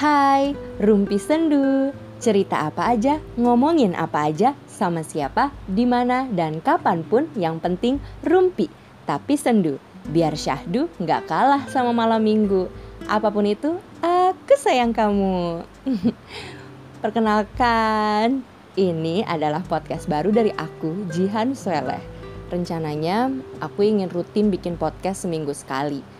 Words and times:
Hai, 0.00 0.56
Rumpi 0.80 1.20
Sendu. 1.20 1.92
Cerita 2.16 2.64
apa 2.64 2.88
aja, 2.88 3.20
ngomongin 3.36 3.92
apa 3.92 4.32
aja, 4.32 4.56
sama 4.64 5.04
siapa, 5.04 5.52
di 5.68 5.84
mana, 5.84 6.24
dan 6.24 6.64
kapan 6.64 7.04
pun 7.04 7.28
yang 7.36 7.60
penting 7.60 8.00
rumpi, 8.24 8.72
tapi 9.04 9.36
sendu. 9.36 9.76
Biar 10.08 10.40
syahdu 10.40 10.88
nggak 10.96 11.28
kalah 11.28 11.68
sama 11.68 11.92
malam 11.92 12.24
minggu. 12.24 12.72
Apa 13.12 13.28
pun 13.28 13.44
itu, 13.44 13.76
aku 14.00 14.56
sayang 14.56 14.96
kamu. 14.96 15.68
Perkenalkan, 17.04 18.40
ini 18.80 19.20
adalah 19.28 19.60
podcast 19.60 20.08
baru 20.08 20.32
dari 20.32 20.56
aku, 20.56 21.12
Jihan 21.12 21.52
Sweleh. 21.52 22.00
Rencananya, 22.48 23.28
aku 23.60 23.84
ingin 23.84 24.08
rutin 24.08 24.48
bikin 24.48 24.80
podcast 24.80 25.28
seminggu 25.28 25.52
sekali 25.52 26.19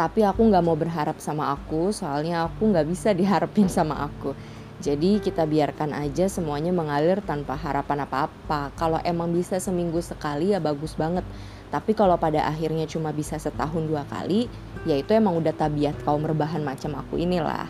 tapi 0.00 0.24
aku 0.24 0.48
nggak 0.48 0.64
mau 0.64 0.72
berharap 0.72 1.20
sama 1.20 1.52
aku 1.52 1.92
soalnya 1.92 2.48
aku 2.48 2.72
nggak 2.72 2.88
bisa 2.88 3.12
diharapin 3.20 3.68
sama 3.68 4.08
aku. 4.08 4.32
Jadi 4.80 5.20
kita 5.20 5.44
biarkan 5.44 5.92
aja 5.92 6.24
semuanya 6.24 6.72
mengalir 6.72 7.20
tanpa 7.20 7.52
harapan 7.52 8.08
apa-apa. 8.08 8.72
Kalau 8.80 8.96
emang 9.04 9.28
bisa 9.28 9.60
seminggu 9.60 10.00
sekali 10.00 10.56
ya 10.56 10.58
bagus 10.58 10.96
banget. 10.96 11.20
Tapi 11.68 11.92
kalau 11.92 12.16
pada 12.16 12.48
akhirnya 12.48 12.88
cuma 12.88 13.12
bisa 13.12 13.36
setahun 13.36 13.84
dua 13.84 14.08
kali 14.08 14.48
ya 14.88 14.96
itu 14.96 15.12
emang 15.12 15.36
udah 15.36 15.52
tabiat 15.52 16.00
kaum 16.00 16.24
rebahan 16.24 16.64
macam 16.64 16.96
aku 16.96 17.20
inilah. 17.20 17.68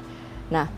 Nah 0.54 0.70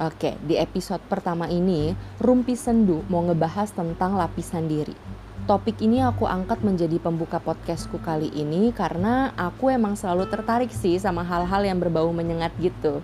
Oke, 0.00 0.40
di 0.40 0.56
episode 0.56 1.04
pertama 1.04 1.52
ini, 1.52 1.92
Rumpi 2.16 2.56
Sendu 2.56 3.04
mau 3.12 3.20
ngebahas 3.28 3.76
tentang 3.76 4.16
lapisan 4.16 4.64
diri 4.64 4.96
topik 5.42 5.82
ini 5.82 5.98
aku 5.98 6.30
angkat 6.30 6.62
menjadi 6.62 7.02
pembuka 7.02 7.42
podcastku 7.42 7.98
kali 7.98 8.30
ini 8.30 8.70
karena 8.70 9.34
aku 9.34 9.74
emang 9.74 9.98
selalu 9.98 10.30
tertarik 10.30 10.70
sih 10.70 10.94
sama 11.02 11.26
hal-hal 11.26 11.66
yang 11.66 11.82
berbau 11.82 12.14
menyengat 12.14 12.54
gitu. 12.62 13.02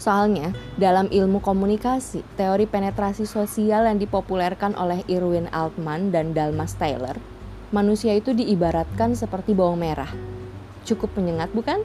Soalnya, 0.00 0.56
dalam 0.80 1.10
ilmu 1.12 1.44
komunikasi, 1.44 2.24
teori 2.40 2.64
penetrasi 2.64 3.28
sosial 3.28 3.84
yang 3.84 4.00
dipopulerkan 4.00 4.72
oleh 4.78 5.04
Irwin 5.10 5.52
Altman 5.52 6.14
dan 6.14 6.32
Dalmas 6.32 6.78
Taylor, 6.78 7.20
manusia 7.74 8.16
itu 8.16 8.32
diibaratkan 8.32 9.12
seperti 9.18 9.52
bawang 9.52 9.76
merah. 9.76 10.08
Cukup 10.88 11.12
menyengat 11.18 11.52
bukan? 11.52 11.82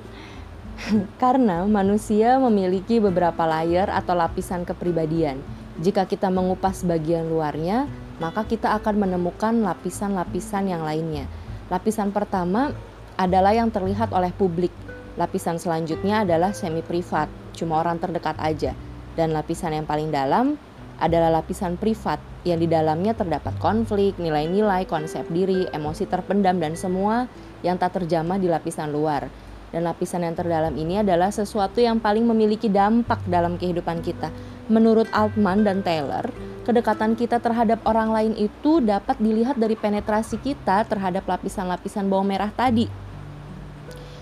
Karena 1.23 1.67
manusia 1.67 2.39
memiliki 2.39 3.03
beberapa 3.03 3.43
layer 3.43 3.91
atau 3.91 4.15
lapisan 4.15 4.63
kepribadian. 4.63 5.41
Jika 5.81 6.05
kita 6.05 6.29
mengupas 6.29 6.85
bagian 6.85 7.25
luarnya, 7.25 7.89
maka 8.21 8.45
kita 8.45 8.77
akan 8.77 9.01
menemukan 9.01 9.65
lapisan-lapisan 9.65 10.69
yang 10.69 10.85
lainnya. 10.85 11.25
Lapisan 11.73 12.13
pertama 12.13 12.69
adalah 13.17 13.57
yang 13.57 13.73
terlihat 13.73 14.13
oleh 14.13 14.29
publik. 14.29 14.69
Lapisan 15.17 15.57
selanjutnya 15.57 16.21
adalah 16.21 16.53
semi 16.53 16.85
privat, 16.85 17.25
cuma 17.57 17.81
orang 17.81 17.97
terdekat 17.97 18.37
aja. 18.37 18.77
Dan 19.17 19.33
lapisan 19.33 19.73
yang 19.73 19.89
paling 19.89 20.13
dalam 20.13 20.55
adalah 21.01 21.41
lapisan 21.41 21.81
privat 21.81 22.21
yang 22.45 22.61
di 22.61 22.69
dalamnya 22.69 23.17
terdapat 23.17 23.57
konflik, 23.57 24.21
nilai-nilai, 24.21 24.85
konsep 24.85 25.25
diri, 25.33 25.65
emosi 25.73 26.05
terpendam 26.05 26.61
dan 26.61 26.77
semua 26.77 27.25
yang 27.65 27.81
tak 27.81 27.97
terjamah 27.97 28.37
di 28.37 28.45
lapisan 28.45 28.93
luar. 28.93 29.25
Dan 29.73 29.87
lapisan 29.87 30.21
yang 30.21 30.37
terdalam 30.37 30.77
ini 30.77 31.01
adalah 31.01 31.33
sesuatu 31.33 31.81
yang 31.81 31.97
paling 31.97 32.27
memiliki 32.27 32.69
dampak 32.69 33.23
dalam 33.25 33.57
kehidupan 33.57 34.05
kita. 34.05 34.29
Menurut 34.67 35.07
Altman 35.15 35.63
dan 35.63 35.79
Taylor, 35.81 36.27
kedekatan 36.61 37.17
kita 37.17 37.41
terhadap 37.41 37.81
orang 37.89 38.13
lain 38.13 38.33
itu 38.37 38.79
dapat 38.81 39.17
dilihat 39.17 39.57
dari 39.57 39.73
penetrasi 39.73 40.37
kita 40.37 40.85
terhadap 40.85 41.25
lapisan-lapisan 41.25 42.05
bawang 42.05 42.29
merah 42.29 42.53
tadi. 42.53 42.85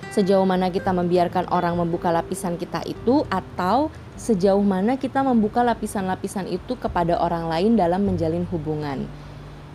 Sejauh 0.09 0.47
mana 0.47 0.73
kita 0.73 0.89
membiarkan 0.89 1.53
orang 1.53 1.77
membuka 1.77 2.09
lapisan 2.09 2.57
kita 2.57 2.81
itu 2.89 3.23
atau 3.29 3.93
sejauh 4.17 4.65
mana 4.65 4.97
kita 4.97 5.21
membuka 5.21 5.61
lapisan-lapisan 5.61 6.49
itu 6.49 6.75
kepada 6.75 7.15
orang 7.21 7.45
lain 7.47 7.77
dalam 7.77 8.03
menjalin 8.03 8.43
hubungan. 8.49 9.05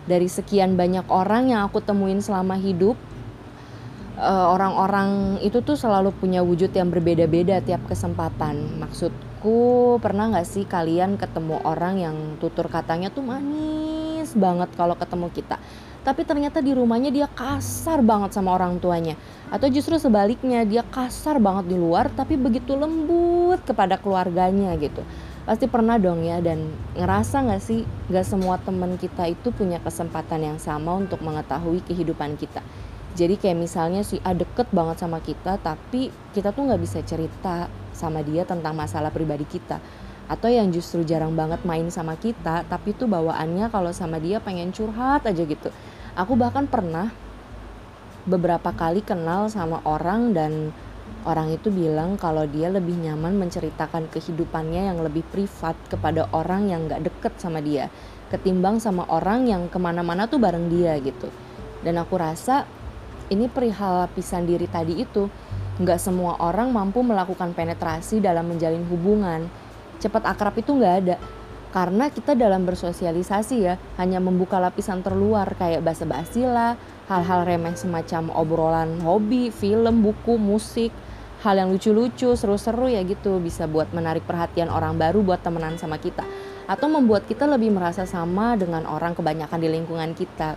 Dari 0.05 0.29
sekian 0.29 0.77
banyak 0.77 1.07
orang 1.09 1.49
yang 1.49 1.65
aku 1.65 1.81
temuin 1.81 2.21
selama 2.21 2.59
hidup, 2.59 2.93
eh, 4.19 4.47
orang-orang 4.53 5.41
itu 5.41 5.63
tuh 5.65 5.79
selalu 5.79 6.13
punya 6.13 6.45
wujud 6.45 6.69
yang 6.75 6.93
berbeda-beda 6.93 7.63
tiap 7.63 7.81
kesempatan. 7.89 8.77
Maksud 8.83 9.09
aku 9.45 10.01
pernah 10.01 10.33
nggak 10.33 10.49
sih 10.49 10.65
kalian 10.65 11.21
ketemu 11.21 11.61
orang 11.61 12.01
yang 12.01 12.17
tutur 12.41 12.65
katanya 12.65 13.13
tuh 13.13 13.21
manis 13.21 14.33
banget 14.33 14.73
kalau 14.73 14.97
ketemu 14.97 15.29
kita? 15.29 15.61
Tapi 16.01 16.25
ternyata 16.25 16.65
di 16.65 16.73
rumahnya 16.73 17.13
dia 17.13 17.29
kasar 17.29 18.01
banget 18.01 18.33
sama 18.33 18.57
orang 18.57 18.81
tuanya. 18.81 19.13
Atau 19.53 19.69
justru 19.69 20.01
sebaliknya 20.01 20.65
dia 20.65 20.81
kasar 20.81 21.37
banget 21.37 21.69
di 21.69 21.77
luar 21.77 22.09
tapi 22.09 22.41
begitu 22.41 22.73
lembut 22.73 23.61
kepada 23.61 24.01
keluarganya 24.01 24.73
gitu. 24.81 25.05
Pasti 25.45 25.69
pernah 25.69 26.01
dong 26.01 26.25
ya 26.25 26.41
dan 26.41 26.65
ngerasa 26.97 27.45
nggak 27.45 27.61
sih 27.61 27.85
nggak 28.09 28.25
semua 28.25 28.57
teman 28.57 28.97
kita 28.97 29.29
itu 29.29 29.53
punya 29.53 29.77
kesempatan 29.77 30.41
yang 30.41 30.57
sama 30.57 30.97
untuk 30.97 31.21
mengetahui 31.21 31.85
kehidupan 31.85 32.33
kita? 32.41 32.65
Jadi 33.13 33.37
kayak 33.37 33.61
misalnya 33.61 34.01
si 34.01 34.17
A 34.25 34.33
deket 34.33 34.73
banget 34.73 35.05
sama 35.05 35.21
kita 35.21 35.61
tapi 35.61 36.09
kita 36.33 36.49
tuh 36.49 36.65
nggak 36.65 36.81
bisa 36.81 37.05
cerita 37.05 37.84
sama 37.95 38.19
dia 38.21 38.43
tentang 38.43 38.75
masalah 38.75 39.09
pribadi 39.09 39.47
kita. 39.47 39.79
Atau 40.27 40.51
yang 40.51 40.69
justru 40.69 41.07
jarang 41.07 41.33
banget 41.37 41.63
main 41.63 41.87
sama 41.87 42.19
kita 42.19 42.67
tapi 42.67 42.91
tuh 42.91 43.07
bawaannya 43.07 43.71
kalau 43.71 43.95
sama 43.95 44.19
dia 44.19 44.43
pengen 44.43 44.75
curhat 44.75 45.23
aja 45.23 45.43
gitu. 45.47 45.71
Aku 46.19 46.35
bahkan 46.35 46.67
pernah 46.67 47.15
beberapa 48.27 48.75
kali 48.75 48.99
kenal 48.99 49.47
sama 49.47 49.79
orang 49.87 50.35
dan 50.35 50.75
orang 51.23 51.53
itu 51.53 51.69
bilang 51.69 52.17
kalau 52.17 52.43
dia 52.49 52.73
lebih 52.73 52.97
nyaman 52.97 53.37
menceritakan 53.37 54.09
kehidupannya 54.09 54.89
yang 54.89 54.99
lebih 54.99 55.21
privat 55.29 55.77
kepada 55.87 56.25
orang 56.33 56.73
yang 56.73 56.89
gak 56.89 57.05
deket 57.05 57.33
sama 57.37 57.61
dia 57.61 57.89
ketimbang 58.29 58.81
sama 58.81 59.05
orang 59.07 59.45
yang 59.45 59.69
ke 59.69 59.77
mana-mana 59.77 60.25
tuh 60.25 60.41
bareng 60.41 60.67
dia 60.69 60.97
gitu. 61.01 61.29
Dan 61.85 62.01
aku 62.01 62.17
rasa 62.17 62.65
ini 63.29 63.45
perihal 63.45 64.05
lapisan 64.05 64.45
diri 64.45 64.65
tadi 64.65 65.01
itu 65.01 65.29
nggak 65.75 65.99
semua 65.99 66.39
orang 66.39 66.71
mampu 66.71 67.03
melakukan 67.03 67.51
penetrasi 67.51 68.23
dalam 68.23 68.47
menjalin 68.47 68.87
hubungan. 68.87 69.51
Cepat 69.99 70.23
akrab 70.23 70.55
itu 70.55 70.71
nggak 70.71 70.95
ada. 71.03 71.17
Karena 71.75 72.07
kita 72.07 72.39
dalam 72.39 72.63
bersosialisasi 72.63 73.55
ya 73.59 73.75
hanya 73.99 74.23
membuka 74.23 74.55
lapisan 74.63 75.03
terluar 75.03 75.43
kayak 75.59 75.83
basa-basi 75.83 76.47
lah 76.47 76.79
hal-hal 77.11 77.43
remeh 77.43 77.75
semacam 77.75 78.31
obrolan 78.31 79.03
hobi 79.03 79.51
film 79.51 79.99
buku 79.99 80.39
musik 80.39 80.95
hal 81.43 81.59
yang 81.59 81.69
lucu-lucu 81.75 82.31
seru-seru 82.33 82.89
ya 82.89 83.03
gitu 83.03 83.43
bisa 83.43 83.67
buat 83.67 83.91
menarik 83.91 84.23
perhatian 84.23 84.71
orang 84.71 84.95
baru 84.95 85.19
buat 85.19 85.43
temenan 85.43 85.75
sama 85.75 85.99
kita. 85.99 86.23
Atau 86.65 86.87
membuat 86.87 87.27
kita 87.27 87.45
lebih 87.45 87.75
merasa 87.75 88.07
sama 88.07 88.55
dengan 88.55 88.87
orang 88.87 89.11
kebanyakan 89.11 89.59
di 89.59 89.69
lingkungan 89.69 90.15
kita 90.15 90.55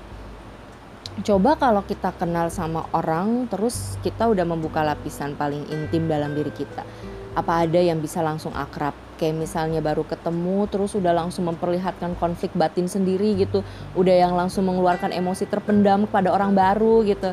coba 1.24 1.58
kalau 1.58 1.82
kita 1.82 2.14
kenal 2.14 2.50
sama 2.52 2.86
orang 2.94 3.50
terus 3.50 3.98
kita 4.06 4.30
udah 4.30 4.46
membuka 4.46 4.86
lapisan 4.86 5.34
paling 5.34 5.66
intim 5.72 6.06
dalam 6.06 6.34
diri 6.34 6.50
kita 6.54 6.86
apa 7.38 7.62
ada 7.62 7.78
yang 7.78 8.02
bisa 8.02 8.18
langsung 8.18 8.50
akrab? 8.50 8.90
Kayak 9.14 9.46
misalnya 9.46 9.78
baru 9.78 10.02
ketemu 10.02 10.66
terus 10.66 10.98
udah 10.98 11.14
langsung 11.14 11.46
memperlihatkan 11.46 12.18
konflik 12.18 12.50
batin 12.58 12.90
sendiri 12.90 13.38
gitu. 13.38 13.62
Udah 13.94 14.14
yang 14.26 14.34
langsung 14.34 14.66
mengeluarkan 14.66 15.14
emosi 15.14 15.46
terpendam 15.46 16.10
kepada 16.10 16.34
orang 16.34 16.50
baru 16.50 17.06
gitu. 17.06 17.30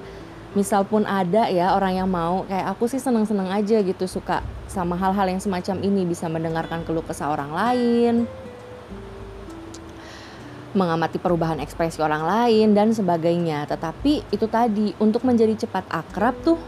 Misal 0.54 0.86
pun 0.86 1.10
ada 1.10 1.50
ya 1.50 1.74
orang 1.74 2.06
yang 2.06 2.10
mau 2.10 2.46
kayak 2.46 2.78
aku 2.78 2.86
sih 2.86 3.02
seneng-seneng 3.02 3.50
aja 3.50 3.82
gitu 3.82 4.06
suka 4.06 4.46
sama 4.70 4.94
hal-hal 4.94 5.26
yang 5.26 5.42
semacam 5.42 5.82
ini 5.82 6.06
bisa 6.06 6.30
mendengarkan 6.30 6.86
keluh 6.86 7.04
kesah 7.04 7.34
orang 7.34 7.52
lain 7.52 8.16
mengamati 10.76 11.18
perubahan 11.18 11.64
ekspresi 11.64 12.04
orang 12.04 12.28
lain 12.28 12.76
dan 12.76 12.92
sebagainya. 12.92 13.66
Tetapi 13.66 14.30
itu 14.30 14.46
tadi 14.46 14.92
untuk 15.02 15.24
menjadi 15.24 15.66
cepat 15.66 15.88
akrab 15.90 16.36
tuh 16.44 16.60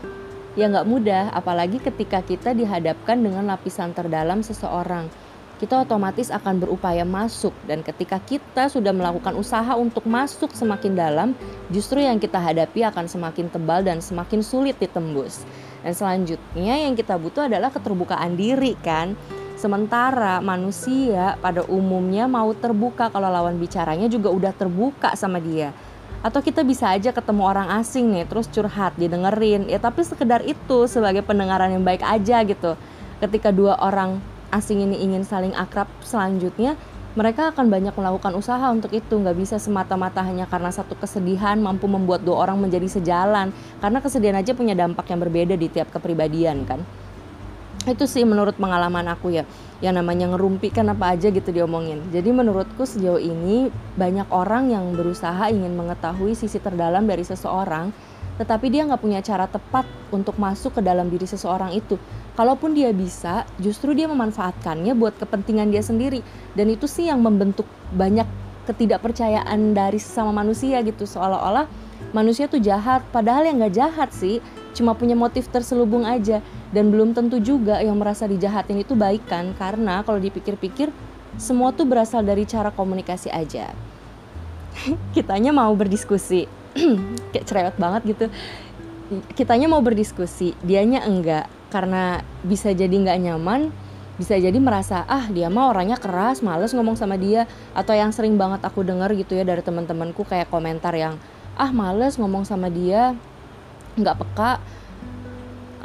ya 0.58 0.66
nggak 0.72 0.90
mudah, 0.90 1.30
apalagi 1.38 1.78
ketika 1.78 2.26
kita 2.26 2.58
dihadapkan 2.58 3.20
dengan 3.20 3.46
lapisan 3.46 3.94
terdalam 3.94 4.42
seseorang. 4.42 5.06
Kita 5.58 5.82
otomatis 5.82 6.30
akan 6.30 6.62
berupaya 6.62 7.02
masuk 7.02 7.50
dan 7.66 7.82
ketika 7.82 8.22
kita 8.22 8.70
sudah 8.70 8.94
melakukan 8.94 9.34
usaha 9.34 9.74
untuk 9.74 10.06
masuk 10.06 10.54
semakin 10.54 10.94
dalam, 10.94 11.30
justru 11.74 11.98
yang 11.98 12.22
kita 12.22 12.38
hadapi 12.38 12.86
akan 12.86 13.10
semakin 13.10 13.50
tebal 13.50 13.82
dan 13.82 13.98
semakin 13.98 14.46
sulit 14.46 14.78
ditembus. 14.78 15.50
Dan 15.82 15.98
selanjutnya 15.98 16.86
yang 16.86 16.94
kita 16.94 17.18
butuh 17.18 17.50
adalah 17.50 17.74
keterbukaan 17.74 18.38
diri 18.38 18.78
kan 18.86 19.18
Sementara 19.58 20.38
manusia 20.38 21.34
pada 21.42 21.66
umumnya 21.66 22.30
mau 22.30 22.54
terbuka 22.54 23.10
kalau 23.10 23.26
lawan 23.26 23.58
bicaranya 23.58 24.06
juga 24.06 24.30
udah 24.30 24.54
terbuka 24.54 25.18
sama 25.18 25.42
dia. 25.42 25.74
Atau 26.22 26.46
kita 26.46 26.62
bisa 26.62 26.94
aja 26.94 27.10
ketemu 27.10 27.42
orang 27.42 27.74
asing 27.82 28.14
nih 28.14 28.30
terus 28.30 28.46
curhat, 28.54 28.94
didengerin. 29.02 29.66
Ya 29.66 29.82
tapi 29.82 30.06
sekedar 30.06 30.46
itu 30.46 30.86
sebagai 30.86 31.26
pendengaran 31.26 31.74
yang 31.74 31.82
baik 31.82 32.06
aja 32.06 32.46
gitu. 32.46 32.78
Ketika 33.18 33.50
dua 33.50 33.82
orang 33.82 34.22
asing 34.54 34.86
ini 34.86 35.02
ingin 35.02 35.26
saling 35.26 35.58
akrab 35.58 35.90
selanjutnya 36.06 36.78
mereka 37.18 37.50
akan 37.50 37.66
banyak 37.74 37.98
melakukan 37.98 38.38
usaha 38.38 38.70
untuk 38.70 38.94
itu 38.94 39.18
nggak 39.18 39.34
bisa 39.34 39.58
semata-mata 39.58 40.22
hanya 40.22 40.46
karena 40.46 40.70
satu 40.70 40.94
kesedihan 40.94 41.58
mampu 41.58 41.90
membuat 41.90 42.22
dua 42.22 42.46
orang 42.46 42.62
menjadi 42.62 42.86
sejalan 42.86 43.50
karena 43.82 44.00
kesedihan 44.06 44.38
aja 44.38 44.54
punya 44.54 44.78
dampak 44.78 45.10
yang 45.10 45.18
berbeda 45.18 45.58
di 45.58 45.66
tiap 45.66 45.90
kepribadian 45.90 46.62
kan 46.70 46.86
itu 47.94 48.10
sih 48.10 48.24
menurut 48.28 48.60
pengalaman 48.60 49.08
aku 49.08 49.32
ya. 49.32 49.44
Yang 49.80 50.02
namanya 50.02 50.26
ngerumpi 50.34 50.74
kan 50.74 50.90
apa 50.90 51.14
aja 51.14 51.30
gitu 51.30 51.54
diomongin. 51.54 52.02
Jadi 52.10 52.30
menurutku 52.34 52.84
sejauh 52.84 53.22
ini 53.22 53.70
banyak 53.96 54.28
orang 54.34 54.74
yang 54.74 54.92
berusaha 54.98 55.48
ingin 55.54 55.78
mengetahui 55.78 56.34
sisi 56.34 56.58
terdalam 56.58 57.06
dari 57.06 57.24
seseorang 57.24 57.94
tetapi 58.38 58.70
dia 58.70 58.86
nggak 58.86 59.02
punya 59.02 59.20
cara 59.26 59.50
tepat 59.50 59.90
untuk 60.14 60.38
masuk 60.38 60.78
ke 60.78 60.82
dalam 60.86 61.10
diri 61.10 61.26
seseorang 61.26 61.74
itu. 61.74 61.98
Kalaupun 62.38 62.78
dia 62.78 62.94
bisa 62.94 63.50
justru 63.58 63.98
dia 63.98 64.06
memanfaatkannya 64.06 64.94
buat 64.94 65.18
kepentingan 65.18 65.74
dia 65.74 65.82
sendiri. 65.82 66.22
Dan 66.54 66.70
itu 66.70 66.86
sih 66.86 67.10
yang 67.10 67.18
membentuk 67.26 67.66
banyak 67.90 68.30
ketidakpercayaan 68.70 69.74
dari 69.74 69.98
sesama 69.98 70.30
manusia 70.30 70.86
gitu. 70.86 71.10
Seolah-olah 71.10 71.66
manusia 72.14 72.46
tuh 72.46 72.62
jahat 72.62 73.02
padahal 73.10 73.50
yang 73.50 73.58
nggak 73.60 73.76
jahat 73.76 74.10
sih 74.14 74.40
cuma 74.78 74.94
punya 74.94 75.18
motif 75.18 75.50
terselubung 75.50 76.06
aja 76.06 76.46
dan 76.72 76.92
belum 76.92 77.16
tentu 77.16 77.40
juga 77.40 77.80
yang 77.80 77.96
merasa 77.96 78.28
dijahatin 78.28 78.84
itu 78.84 78.94
baik 78.94 79.24
kan? 79.28 79.56
Karena 79.56 80.04
kalau 80.04 80.20
dipikir-pikir 80.20 80.92
semua 81.40 81.72
tuh 81.72 81.88
berasal 81.88 82.26
dari 82.26 82.44
cara 82.44 82.74
komunikasi 82.74 83.32
aja. 83.32 83.72
Kitanya 85.16 85.56
mau 85.56 85.72
berdiskusi. 85.78 86.50
Kayak 87.32 87.46
cerewet 87.48 87.76
banget 87.80 88.02
gitu. 88.16 88.26
Kitanya 89.38 89.72
mau 89.72 89.80
berdiskusi 89.80 90.58
dianya 90.60 91.08
enggak. 91.08 91.48
Karena 91.72 92.20
bisa 92.44 92.72
jadi 92.72 92.92
nggak 92.92 93.20
nyaman 93.24 93.72
bisa 94.18 94.34
jadi 94.34 94.58
merasa 94.58 95.06
ah 95.06 95.30
dia 95.30 95.46
mah 95.46 95.70
orangnya 95.70 95.94
keras 96.02 96.42
males 96.42 96.74
ngomong 96.74 96.98
sama 96.98 97.16
dia. 97.16 97.48
Atau 97.72 97.96
yang 97.96 98.12
sering 98.12 98.36
banget 98.36 98.66
aku 98.66 98.84
denger 98.84 99.14
gitu 99.16 99.38
ya 99.40 99.48
dari 99.48 99.64
teman-temanku 99.64 100.26
kayak 100.28 100.52
komentar 100.52 100.92
yang 100.98 101.16
ah 101.58 101.72
males 101.72 102.18
ngomong 102.20 102.44
sama 102.44 102.70
dia 102.70 103.18
nggak 103.98 104.18
peka 104.22 104.62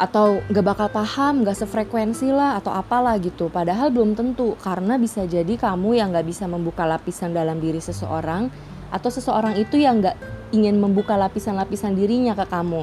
atau 0.03 0.43
nggak 0.51 0.67
bakal 0.67 0.89
paham 0.91 1.47
nggak 1.47 1.63
sefrekuensi 1.63 2.35
lah 2.35 2.59
atau 2.59 2.75
apalah 2.75 3.15
gitu. 3.23 3.47
Padahal 3.47 3.95
belum 3.95 4.19
tentu 4.19 4.59
karena 4.59 4.99
bisa 4.99 5.23
jadi 5.23 5.55
kamu 5.55 5.95
yang 5.95 6.11
nggak 6.11 6.27
bisa 6.27 6.51
membuka 6.51 6.83
lapisan 6.83 7.31
dalam 7.31 7.63
diri 7.63 7.79
seseorang 7.79 8.51
atau 8.91 9.11
seseorang 9.15 9.55
itu 9.63 9.79
yang 9.79 10.03
nggak 10.03 10.19
ingin 10.51 10.83
membuka 10.83 11.15
lapisan-lapisan 11.15 11.95
dirinya 11.95 12.35
ke 12.35 12.51
kamu. 12.51 12.83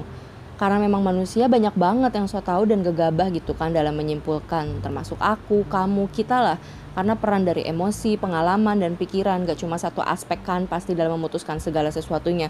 Karena 0.55 0.79
memang 0.79 1.03
manusia 1.03 1.51
banyak 1.51 1.75
banget 1.75 2.15
yang 2.15 2.27
so 2.31 2.39
tahu 2.39 2.67
dan 2.71 2.87
gegabah 2.87 3.27
gitu 3.35 3.51
kan 3.51 3.75
dalam 3.75 3.99
menyimpulkan 3.99 4.79
termasuk 4.79 5.19
aku 5.19 5.67
kamu 5.67 6.07
kita 6.15 6.39
lah. 6.39 6.57
Karena 6.95 7.19
peran 7.19 7.43
dari 7.43 7.67
emosi 7.67 8.15
pengalaman 8.15 8.79
dan 8.79 8.95
pikiran 8.95 9.43
gak 9.43 9.59
cuma 9.59 9.75
satu 9.75 9.99
aspek 10.03 10.39
kan 10.43 10.71
pasti 10.71 10.95
dalam 10.95 11.19
memutuskan 11.19 11.59
segala 11.59 11.91
sesuatunya. 11.91 12.47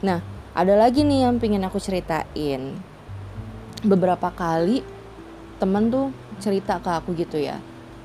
Nah 0.00 0.24
ada 0.56 0.80
lagi 0.80 1.04
nih 1.04 1.28
yang 1.28 1.36
pengen 1.40 1.64
aku 1.64 1.76
ceritain 1.76 2.91
beberapa 3.82 4.30
kali 4.30 4.80
temen 5.58 5.90
tuh 5.90 6.10
cerita 6.42 6.78
ke 6.82 6.90
aku 6.90 7.14
gitu 7.14 7.38
ya 7.38 7.58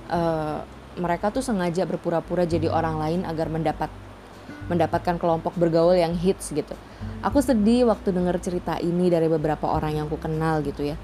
uh, 0.10 0.62
mereka 0.98 1.30
tuh 1.30 1.46
sengaja 1.46 1.86
berpura-pura 1.86 2.44
jadi 2.44 2.68
orang 2.70 2.98
lain 2.98 3.22
agar 3.24 3.48
mendapat 3.48 3.90
mendapatkan 4.68 5.16
kelompok 5.16 5.56
bergaul 5.56 5.96
yang 5.96 6.12
hits 6.16 6.52
gitu. 6.52 6.76
Aku 7.24 7.40
sedih 7.40 7.88
waktu 7.88 8.12
denger 8.12 8.36
cerita 8.44 8.76
ini 8.84 9.08
dari 9.08 9.32
beberapa 9.32 9.68
orang 9.68 9.96
yang 9.96 10.06
aku 10.12 10.20
kenal 10.20 10.60
gitu 10.60 10.84
ya. 10.92 11.00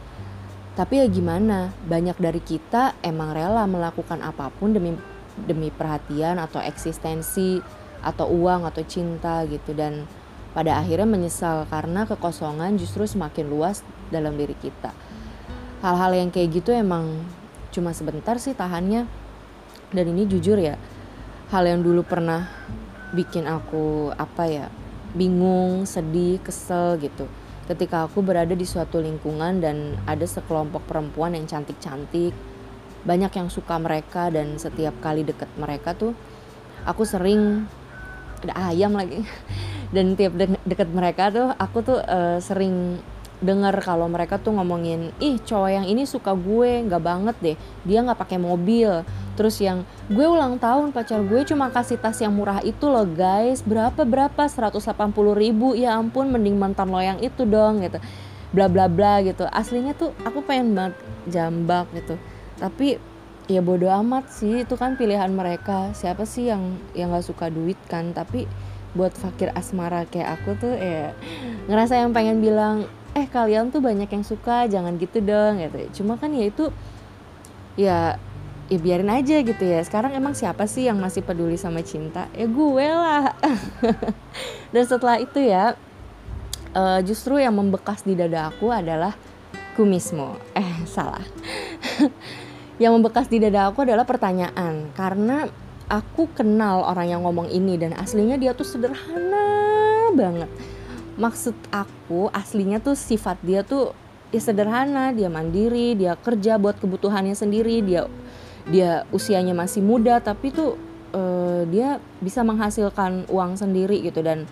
Tapi 0.74 1.00
ya 1.00 1.08
gimana, 1.08 1.72
banyak 1.86 2.18
dari 2.20 2.42
kita 2.44 2.98
emang 3.06 3.32
rela 3.32 3.64
melakukan 3.70 4.20
apa 4.20 4.52
pun 4.52 4.76
demi 4.76 4.96
demi 5.34 5.70
perhatian 5.72 6.38
atau 6.38 6.60
eksistensi 6.60 7.62
atau 8.04 8.28
uang 8.30 8.68
atau 8.68 8.84
cinta 8.84 9.48
gitu 9.48 9.72
dan 9.74 10.04
pada 10.54 10.78
akhirnya 10.78 11.10
menyesal 11.10 11.66
karena 11.68 12.06
kekosongan 12.06 12.78
justru 12.78 13.10
semakin 13.10 13.50
luas 13.50 13.82
dalam 14.14 14.38
diri 14.38 14.54
kita. 14.58 14.94
Hal-hal 15.82 16.16
yang 16.16 16.30
kayak 16.30 16.64
gitu 16.64 16.72
emang 16.72 17.26
cuma 17.74 17.92
sebentar 17.92 18.38
sih 18.38 18.54
tahannya. 18.54 19.10
Dan 19.94 20.06
ini 20.10 20.26
jujur 20.26 20.58
ya, 20.58 20.74
hal 21.54 21.70
yang 21.70 21.86
dulu 21.86 22.02
pernah 22.02 22.50
bikin 23.14 23.46
aku 23.46 24.10
apa 24.18 24.50
ya 24.50 24.66
bingung 25.14 25.86
sedih 25.86 26.42
kesel 26.42 26.98
gitu 26.98 27.30
ketika 27.70 28.10
aku 28.10 28.26
berada 28.26 28.58
di 28.58 28.66
suatu 28.66 28.98
lingkungan 28.98 29.62
dan 29.62 29.96
ada 30.10 30.26
sekelompok 30.26 30.84
perempuan 30.90 31.38
yang 31.38 31.46
cantik-cantik 31.46 32.34
banyak 33.06 33.30
yang 33.30 33.48
suka 33.54 33.78
mereka 33.78 34.34
dan 34.34 34.58
setiap 34.58 34.98
kali 35.00 35.22
deket 35.22 35.48
mereka 35.62 35.94
tuh 35.94 36.18
aku 36.84 37.06
sering 37.06 37.70
ada 38.48 38.74
ayam 38.74 38.94
lagi. 38.94 39.24
Dan 39.94 40.18
tiap 40.18 40.34
de 40.34 40.58
deket 40.66 40.90
mereka 40.90 41.30
tuh 41.30 41.54
aku 41.54 41.86
tuh 41.86 42.00
uh, 42.02 42.42
sering 42.42 42.98
dengar 43.44 43.76
kalau 43.84 44.08
mereka 44.08 44.40
tuh 44.40 44.56
ngomongin 44.56 45.12
ih 45.20 45.36
cowok 45.36 45.70
yang 45.70 45.86
ini 45.86 46.08
suka 46.08 46.32
gue 46.32 46.88
nggak 46.88 47.04
banget 47.04 47.36
deh. 47.44 47.58
Dia 47.84 48.00
nggak 48.02 48.20
pakai 48.20 48.40
mobil. 48.40 49.04
Terus 49.36 49.60
yang 49.60 49.84
gue 50.08 50.24
ulang 50.24 50.56
tahun 50.58 50.96
pacar 50.96 51.20
gue 51.28 51.44
cuma 51.44 51.68
kasih 51.70 52.00
tas 52.00 52.18
yang 52.24 52.32
murah 52.32 52.64
itu 52.64 52.88
loh 52.88 53.06
guys. 53.06 53.62
Berapa 53.62 54.08
berapa? 54.08 54.48
180 54.48 54.80
ribu. 55.36 55.76
Ya 55.76 56.00
ampun 56.00 56.32
mending 56.32 56.56
mantan 56.56 56.90
lo 56.90 57.04
yang 57.04 57.20
itu 57.20 57.44
dong 57.44 57.84
gitu. 57.84 58.00
Bla 58.56 58.72
bla 58.72 58.88
bla 58.88 59.20
gitu. 59.22 59.44
Aslinya 59.52 59.94
tuh 59.94 60.16
aku 60.24 60.40
pengen 60.42 60.74
banget 60.74 60.96
jambak 61.28 61.92
gitu. 61.92 62.16
Tapi 62.58 63.13
ya 63.52 63.60
bodoh 63.60 63.92
amat 64.04 64.32
sih 64.32 64.64
itu 64.64 64.76
kan 64.80 64.96
pilihan 64.96 65.32
mereka. 65.32 65.92
Siapa 65.92 66.24
sih 66.24 66.48
yang 66.48 66.80
yang 66.96 67.12
nggak 67.12 67.28
suka 67.28 67.52
duit 67.52 67.80
kan? 67.92 68.16
Tapi 68.16 68.48
buat 68.94 69.12
fakir 69.18 69.50
asmara 69.58 70.06
kayak 70.06 70.40
aku 70.40 70.50
tuh 70.62 70.74
ya 70.78 71.18
ngerasa 71.66 71.98
yang 71.98 72.14
pengen 72.14 72.40
bilang 72.46 72.86
eh 73.18 73.26
kalian 73.26 73.74
tuh 73.74 73.82
banyak 73.82 74.10
yang 74.10 74.26
suka 74.26 74.70
jangan 74.70 74.96
gitu 75.02 75.20
dong 75.20 75.60
gitu. 75.60 76.02
Cuma 76.02 76.18
kan 76.18 76.32
ya 76.34 76.46
itu 76.48 76.70
ya 77.74 78.18
ya 78.72 78.78
biarin 78.80 79.12
aja 79.12 79.42
gitu 79.44 79.64
ya. 79.66 79.82
Sekarang 79.84 80.16
emang 80.16 80.38
siapa 80.38 80.66
sih 80.70 80.88
yang 80.88 80.98
masih 81.02 81.26
peduli 81.26 81.60
sama 81.60 81.84
cinta? 81.84 82.30
Ya 82.38 82.48
gue 82.48 82.88
lah. 82.88 83.36
Dan 84.74 84.84
setelah 84.88 85.20
itu 85.20 85.42
ya 85.44 85.76
uh, 86.74 87.00
justru 87.04 87.38
yang 87.42 87.54
membekas 87.58 88.06
di 88.08 88.16
dada 88.16 88.50
aku 88.50 88.72
adalah 88.72 89.14
kumismo. 89.74 90.38
Eh 90.54 90.86
salah 90.86 91.26
yang 92.82 92.98
membekas 92.98 93.30
di 93.30 93.38
dada 93.38 93.70
aku 93.70 93.86
adalah 93.86 94.06
pertanyaan. 94.06 94.90
Karena 94.98 95.46
aku 95.92 96.32
kenal 96.34 96.86
orang 96.88 97.08
yang 97.14 97.22
ngomong 97.26 97.52
ini 97.52 97.78
dan 97.78 97.94
aslinya 97.94 98.40
dia 98.40 98.58
tuh 98.58 98.66
sederhana 98.66 99.46
banget. 100.16 100.50
Maksud 101.14 101.54
aku 101.70 102.34
aslinya 102.34 102.82
tuh 102.82 102.98
sifat 102.98 103.38
dia 103.46 103.62
tuh 103.62 103.94
ya 104.34 104.42
sederhana. 104.42 105.14
Dia 105.14 105.30
mandiri 105.30 105.94
dia 105.94 106.18
kerja 106.18 106.58
buat 106.58 106.82
kebutuhannya 106.82 107.38
sendiri. 107.38 107.86
Dia 107.86 108.10
dia 108.64 109.04
usianya 109.12 109.52
masih 109.52 109.84
muda 109.84 110.24
tapi 110.24 110.50
tuh 110.50 110.80
uh, 111.14 111.68
dia 111.68 112.00
bisa 112.24 112.42
menghasilkan 112.42 113.30
uang 113.30 113.60
sendiri 113.60 114.02
gitu. 114.02 114.26
Dan 114.26 114.50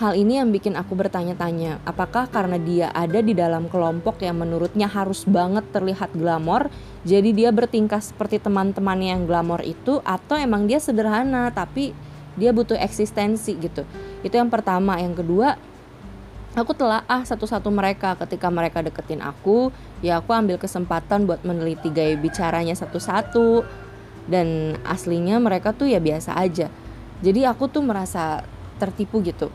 hal 0.00 0.16
ini 0.16 0.40
yang 0.40 0.48
bikin 0.48 0.80
aku 0.80 0.96
bertanya-tanya 0.96 1.84
apakah 1.84 2.24
karena 2.32 2.56
dia 2.56 2.88
ada 2.96 3.20
di 3.20 3.36
dalam 3.36 3.68
kelompok 3.68 4.24
yang 4.24 4.40
menurutnya 4.40 4.88
harus 4.88 5.28
banget 5.28 5.68
terlihat 5.76 6.16
glamor 6.16 6.72
jadi 7.04 7.36
dia 7.36 7.50
bertingkah 7.52 8.00
seperti 8.00 8.40
teman-temannya 8.40 9.12
yang 9.12 9.22
glamor 9.28 9.60
itu 9.60 10.00
atau 10.00 10.40
emang 10.40 10.64
dia 10.64 10.80
sederhana 10.80 11.52
tapi 11.52 11.92
dia 12.40 12.54
butuh 12.54 12.78
eksistensi 12.78 13.56
gitu? 13.58 13.82
Itu 14.24 14.36
yang 14.40 14.52
pertama. 14.52 15.00
Yang 15.00 15.24
kedua 15.24 15.60
aku 16.56 16.72
telah 16.76 17.04
ah 17.04 17.24
satu-satu 17.24 17.68
mereka. 17.72 18.14
Ketika 18.20 18.52
mereka 18.52 18.84
deketin 18.84 19.24
aku 19.24 19.68
ya 20.04 20.20
aku 20.24 20.32
ambil 20.32 20.60
kesempatan 20.60 21.28
buat 21.28 21.42
meneliti 21.42 21.92
gaya 21.92 22.14
bicaranya 22.16 22.76
satu-satu. 22.76 23.64
Dan 24.30 24.78
aslinya 24.86 25.40
mereka 25.42 25.74
tuh 25.74 25.90
ya 25.90 25.98
biasa 25.98 26.36
aja. 26.38 26.70
Jadi 27.20 27.44
aku 27.44 27.66
tuh 27.66 27.82
merasa 27.82 28.44
tertipu 28.80 29.20
gitu 29.20 29.52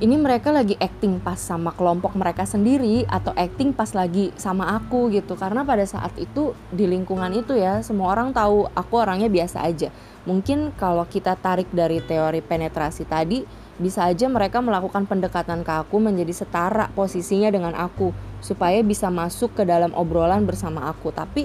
ini 0.00 0.16
mereka 0.16 0.48
lagi 0.48 0.80
acting 0.80 1.20
pas 1.20 1.36
sama 1.36 1.76
kelompok 1.76 2.16
mereka 2.16 2.48
sendiri 2.48 3.04
atau 3.04 3.36
acting 3.36 3.76
pas 3.76 3.92
lagi 3.92 4.32
sama 4.40 4.72
aku 4.80 5.12
gitu. 5.12 5.36
Karena 5.36 5.60
pada 5.60 5.84
saat 5.84 6.16
itu 6.16 6.56
di 6.72 6.88
lingkungan 6.88 7.28
itu 7.36 7.52
ya 7.52 7.84
semua 7.84 8.16
orang 8.16 8.32
tahu 8.32 8.64
aku 8.72 8.94
orangnya 8.96 9.28
biasa 9.28 9.60
aja. 9.60 9.92
Mungkin 10.24 10.72
kalau 10.80 11.04
kita 11.04 11.36
tarik 11.36 11.68
dari 11.68 12.00
teori 12.00 12.40
penetrasi 12.40 13.04
tadi 13.04 13.44
bisa 13.76 14.08
aja 14.08 14.24
mereka 14.32 14.64
melakukan 14.64 15.04
pendekatan 15.04 15.60
ke 15.60 15.72
aku 15.84 16.00
menjadi 16.00 16.32
setara 16.32 16.88
posisinya 16.96 17.52
dengan 17.52 17.76
aku 17.76 18.12
supaya 18.40 18.80
bisa 18.80 19.12
masuk 19.12 19.52
ke 19.52 19.68
dalam 19.68 19.92
obrolan 19.92 20.48
bersama 20.48 20.88
aku. 20.88 21.12
Tapi 21.12 21.44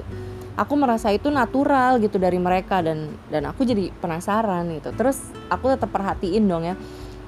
aku 0.56 0.74
merasa 0.80 1.12
itu 1.12 1.28
natural 1.28 2.00
gitu 2.00 2.16
dari 2.16 2.40
mereka 2.40 2.80
dan 2.80 3.20
dan 3.28 3.52
aku 3.52 3.68
jadi 3.68 3.92
penasaran 4.00 4.80
gitu. 4.80 4.96
Terus 4.96 5.20
aku 5.52 5.76
tetap 5.76 5.92
perhatiin 5.92 6.48
dong 6.48 6.64
ya 6.64 6.80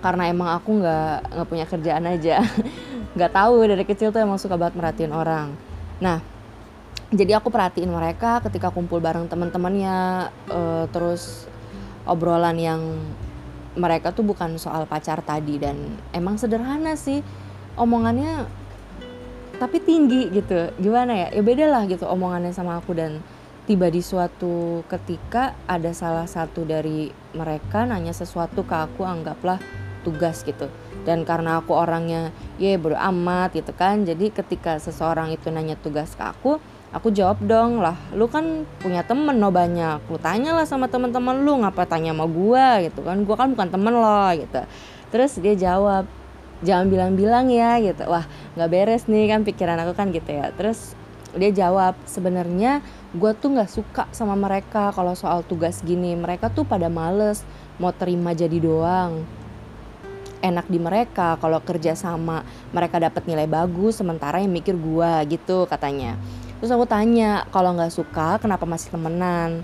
karena 0.08 0.32
emang 0.32 0.56
aku 0.56 0.80
nggak 0.80 1.36
nggak 1.36 1.48
punya 1.52 1.66
kerjaan 1.68 2.08
aja. 2.08 2.40
Nggak 3.18 3.34
tahu 3.34 3.66
dari 3.68 3.84
kecil 3.84 4.16
tuh 4.16 4.24
emang 4.24 4.40
suka 4.40 4.56
banget 4.56 4.80
merhatiin 4.80 5.12
orang. 5.12 5.52
Nah 6.00 6.24
jadi 7.12 7.44
aku 7.44 7.52
perhatiin 7.52 7.92
mereka 7.92 8.40
ketika 8.40 8.72
kumpul 8.72 9.04
bareng 9.04 9.28
teman-temannya 9.28 10.30
uh, 10.48 10.86
terus 10.96 11.44
obrolan 12.08 12.56
yang 12.56 12.80
mereka 13.76 14.16
tuh 14.16 14.24
bukan 14.24 14.56
soal 14.56 14.88
pacar 14.88 15.20
tadi 15.28 15.60
dan 15.60 15.76
emang 16.16 16.40
sederhana 16.40 16.96
sih. 16.96 17.20
Omongannya 17.76 18.48
tapi 19.60 19.84
tinggi 19.84 20.32
gitu. 20.32 20.72
Gimana 20.80 21.28
ya? 21.28 21.28
Ya 21.36 21.44
beda 21.44 21.68
lah 21.68 21.84
gitu 21.84 22.08
omongannya 22.08 22.56
sama 22.56 22.80
aku 22.80 22.96
dan 22.96 23.20
tiba 23.68 23.92
di 23.92 24.00
suatu 24.00 24.88
ketika 24.88 25.52
ada 25.68 25.92
salah 25.92 26.30
satu 26.30 26.64
dari 26.64 27.12
mereka 27.36 27.84
nanya 27.84 28.16
sesuatu 28.16 28.64
ke 28.64 28.72
aku 28.72 29.04
anggaplah 29.04 29.60
tugas 30.08 30.48
gitu. 30.48 30.72
Dan 31.04 31.28
karena 31.28 31.60
aku 31.60 31.76
orangnya 31.76 32.32
ya 32.56 32.80
bodo 32.80 32.96
amat 32.96 33.52
gitu 33.52 33.76
kan. 33.76 34.08
Jadi 34.08 34.32
ketika 34.32 34.80
seseorang 34.80 35.36
itu 35.36 35.52
nanya 35.52 35.76
tugas 35.76 36.16
ke 36.16 36.24
aku 36.24 36.64
aku 36.88 37.12
jawab 37.12 37.44
dong 37.44 37.84
lah 37.84 38.00
lu 38.16 38.32
kan 38.32 38.64
punya 38.80 39.04
temen 39.04 39.36
no 39.36 39.52
banyak. 39.52 40.00
Lu 40.08 40.16
tanya 40.16 40.56
lah 40.56 40.64
sama 40.64 40.88
teman-teman 40.88 41.44
lu 41.44 41.60
ngapa 41.60 41.84
tanya 41.84 42.16
sama 42.16 42.26
gua? 42.32 42.80
gitu 42.80 43.04
kan. 43.04 43.20
Gua 43.28 43.36
kan 43.36 43.52
bukan 43.52 43.68
temen 43.68 43.92
lo 43.92 44.32
gitu. 44.40 44.62
Terus 45.12 45.32
dia 45.44 45.56
jawab 45.60 46.08
jangan 46.64 46.88
bilang-bilang 46.88 47.52
ya 47.52 47.84
gitu. 47.84 48.08
Wah 48.08 48.24
nggak 48.56 48.70
beres 48.72 49.04
nih 49.12 49.28
kan 49.28 49.44
pikiran 49.44 49.78
aku 49.84 49.94
kan 49.94 50.16
gitu 50.16 50.32
ya. 50.32 50.56
Terus 50.56 50.96
dia 51.38 51.52
jawab 51.54 51.94
sebenarnya 52.08 52.82
gue 53.14 53.32
tuh 53.38 53.54
nggak 53.54 53.70
suka 53.70 54.04
sama 54.10 54.34
mereka 54.34 54.90
kalau 54.96 55.14
soal 55.14 55.44
tugas 55.44 55.84
gini. 55.84 56.16
Mereka 56.16 56.50
tuh 56.56 56.64
pada 56.64 56.88
males 56.88 57.44
mau 57.78 57.94
terima 57.94 58.34
jadi 58.34 58.58
doang 58.58 59.22
enak 60.42 60.66
di 60.70 60.80
mereka 60.82 61.38
kalau 61.42 61.62
kerja 61.62 61.94
sama 61.98 62.46
mereka 62.72 63.02
dapat 63.02 63.26
nilai 63.26 63.46
bagus 63.46 64.00
sementara 64.00 64.42
yang 64.42 64.54
mikir 64.54 64.78
gue 64.78 65.12
gitu 65.32 65.66
katanya. 65.66 66.18
Terus 66.58 66.74
aku 66.74 66.90
tanya 66.90 67.46
kalau 67.54 67.74
nggak 67.78 67.94
suka 67.94 68.42
kenapa 68.42 68.66
masih 68.66 68.90
temenan? 68.90 69.62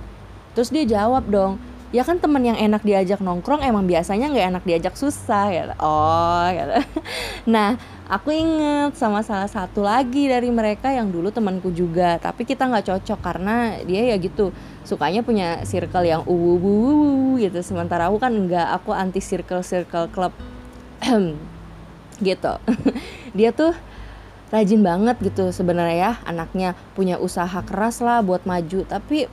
Terus 0.53 0.69
dia 0.69 0.85
jawab 0.85 1.25
dong 1.29 1.57
ya 1.93 2.01
kan 2.01 2.17
temen 2.17 2.41
yang 2.41 2.57
enak 2.57 2.81
diajak 2.81 3.21
nongkrong 3.21 3.61
emang 3.61 3.85
biasanya 3.85 4.33
nggak 4.33 4.47
enak 4.49 4.63
diajak 4.65 4.95
susah 4.97 5.45
ya. 5.53 5.63
Oh 5.77 6.49
ya. 6.49 6.81
Nah 7.53 7.77
aku 8.09 8.33
inget 8.33 8.97
sama 8.97 9.21
salah 9.23 9.47
satu 9.47 9.85
lagi 9.85 10.27
dari 10.27 10.49
mereka 10.49 10.89
yang 10.91 11.07
dulu 11.13 11.31
temanku 11.31 11.71
juga 11.71 12.19
tapi 12.19 12.43
kita 12.43 12.67
nggak 12.67 12.85
cocok 12.91 13.19
karena 13.23 13.79
dia 13.87 14.11
ya 14.11 14.15
gitu 14.19 14.51
sukanya 14.83 15.23
punya 15.23 15.63
circle 15.63 16.03
yang 16.03 16.21
uwu 16.27 17.39
gitu 17.39 17.63
sementara 17.63 18.11
aku 18.11 18.19
kan 18.19 18.33
nggak 18.35 18.67
aku 18.75 18.91
anti 18.91 19.23
circle 19.23 19.63
circle 19.63 20.11
club 20.11 20.35
gitu. 22.27 22.53
Dia 23.37 23.51
tuh 23.51 23.75
rajin 24.53 24.85
banget 24.85 25.17
gitu 25.19 25.51
sebenarnya 25.51 25.97
ya 25.97 26.11
anaknya. 26.23 26.79
Punya 26.95 27.19
usaha 27.19 27.59
keras 27.63 27.99
lah 27.99 28.23
buat 28.23 28.47
maju 28.47 28.87
tapi 28.87 29.27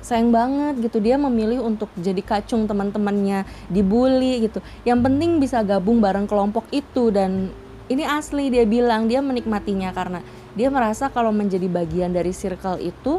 sayang 0.00 0.32
banget 0.32 0.80
gitu. 0.90 0.98
Dia 1.04 1.20
memilih 1.20 1.60
untuk 1.60 1.92
jadi 2.00 2.24
kacung 2.24 2.64
teman-temannya 2.64 3.44
dibully 3.68 4.48
gitu. 4.48 4.64
Yang 4.88 5.00
penting 5.06 5.30
bisa 5.38 5.60
gabung 5.60 6.00
bareng 6.00 6.24
kelompok 6.24 6.64
itu 6.72 7.12
dan 7.12 7.52
ini 7.90 8.06
asli 8.06 8.48
dia 8.48 8.64
bilang 8.64 9.10
dia 9.10 9.18
menikmatinya 9.18 9.90
karena 9.90 10.22
dia 10.54 10.70
merasa 10.70 11.10
kalau 11.10 11.34
menjadi 11.34 11.66
bagian 11.66 12.14
dari 12.14 12.30
circle 12.30 12.78
itu 12.78 13.18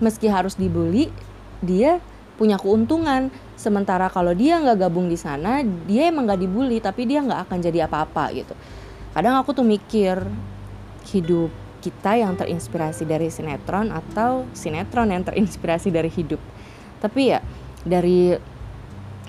meski 0.00 0.28
harus 0.28 0.56
dibully 0.60 1.08
dia 1.64 2.04
punya 2.36 2.60
keuntungan 2.60 3.32
sementara 3.56 4.12
kalau 4.12 4.36
dia 4.36 4.60
nggak 4.60 4.86
gabung 4.86 5.08
di 5.08 5.16
sana 5.16 5.64
dia 5.64 6.12
emang 6.12 6.28
nggak 6.28 6.40
dibully 6.40 6.78
tapi 6.78 7.08
dia 7.08 7.24
nggak 7.24 7.48
akan 7.48 7.58
jadi 7.64 7.88
apa-apa 7.88 8.24
gitu 8.36 8.54
kadang 9.16 9.40
aku 9.40 9.56
tuh 9.56 9.64
mikir 9.64 10.20
hidup 11.08 11.48
kita 11.86 12.18
yang 12.18 12.34
terinspirasi 12.34 13.06
dari 13.06 13.30
sinetron 13.30 13.94
atau 13.94 14.42
sinetron 14.50 15.06
yang 15.06 15.22
terinspirasi 15.22 15.94
dari 15.94 16.10
hidup. 16.10 16.42
Tapi 16.98 17.30
ya 17.30 17.38
dari 17.86 18.34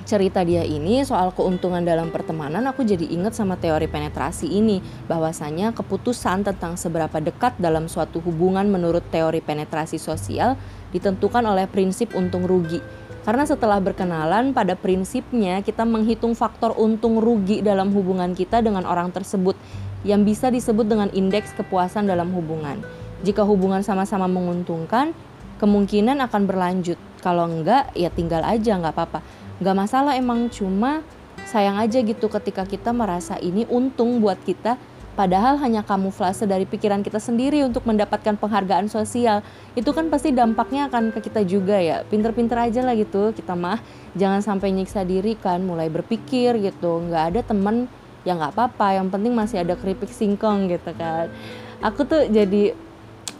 cerita 0.07 0.39
dia 0.47 0.63
ini 0.63 1.03
soal 1.03 1.35
keuntungan 1.35 1.83
dalam 1.83 2.07
pertemanan 2.15 2.63
aku 2.63 2.87
jadi 2.87 3.03
inget 3.03 3.35
sama 3.35 3.59
teori 3.59 3.91
penetrasi 3.91 4.47
ini 4.47 4.79
bahwasanya 5.11 5.75
keputusan 5.75 6.47
tentang 6.47 6.79
seberapa 6.79 7.19
dekat 7.19 7.59
dalam 7.59 7.91
suatu 7.91 8.23
hubungan 8.23 8.63
menurut 8.71 9.03
teori 9.11 9.43
penetrasi 9.43 9.99
sosial 9.99 10.55
ditentukan 10.95 11.43
oleh 11.43 11.67
prinsip 11.67 12.15
untung 12.15 12.47
rugi 12.47 12.79
karena 13.27 13.43
setelah 13.43 13.83
berkenalan 13.83 14.55
pada 14.55 14.79
prinsipnya 14.79 15.59
kita 15.59 15.83
menghitung 15.83 16.31
faktor 16.31 16.71
untung 16.79 17.19
rugi 17.19 17.59
dalam 17.59 17.91
hubungan 17.91 18.31
kita 18.31 18.63
dengan 18.63 18.87
orang 18.87 19.11
tersebut 19.11 19.59
yang 20.07 20.23
bisa 20.23 20.47
disebut 20.47 20.87
dengan 20.87 21.11
indeks 21.11 21.51
kepuasan 21.59 22.07
dalam 22.07 22.31
hubungan. 22.31 22.79
Jika 23.27 23.43
hubungan 23.43 23.83
sama-sama 23.83 24.31
menguntungkan, 24.31 25.11
kemungkinan 25.59 26.23
akan 26.23 26.41
berlanjut. 26.47 26.95
Kalau 27.19 27.51
enggak, 27.51 27.91
ya 27.97 28.07
tinggal 28.07 28.47
aja, 28.47 28.79
nggak 28.79 28.95
apa-apa. 28.95 29.19
Nggak 29.57 29.75
masalah 29.75 30.13
emang 30.17 30.49
cuma 30.49 31.01
sayang 31.47 31.79
aja 31.79 32.03
gitu 32.03 32.27
ketika 32.27 32.67
kita 32.67 32.91
merasa 32.91 33.39
ini 33.39 33.63
untung 33.71 34.19
buat 34.19 34.37
kita, 34.43 34.75
padahal 35.17 35.57
hanya 35.63 35.81
kamuflase 35.81 36.45
dari 36.45 36.67
pikiran 36.67 37.01
kita 37.01 37.17
sendiri 37.17 37.63
untuk 37.63 37.87
mendapatkan 37.87 38.37
penghargaan 38.37 38.91
sosial. 38.91 39.41
Itu 39.73 39.95
kan 39.95 40.11
pasti 40.13 40.35
dampaknya 40.35 40.91
akan 40.91 41.15
ke 41.15 41.25
kita 41.25 41.41
juga 41.47 41.79
ya. 41.79 42.03
Pinter-pinter 42.05 42.69
aja 42.69 42.81
lah 42.85 42.93
gitu 42.93 43.33
kita 43.33 43.57
mah. 43.57 43.79
Jangan 44.13 44.45
sampai 44.45 44.73
nyiksa 44.75 45.07
diri 45.07 45.33
kan, 45.33 45.63
mulai 45.65 45.87
berpikir 45.89 46.59
gitu. 46.61 47.01
Nggak 47.07 47.23
ada 47.33 47.41
temen 47.41 47.89
ya 48.27 48.35
nggak 48.35 48.59
apa-apa 48.59 48.99
yang 48.99 49.07
penting 49.07 49.31
masih 49.31 49.63
ada 49.63 49.79
keripik 49.79 50.11
singkong 50.11 50.67
gitu 50.67 50.91
kan 50.99 51.31
aku 51.79 52.03
tuh 52.03 52.27
jadi 52.27 52.75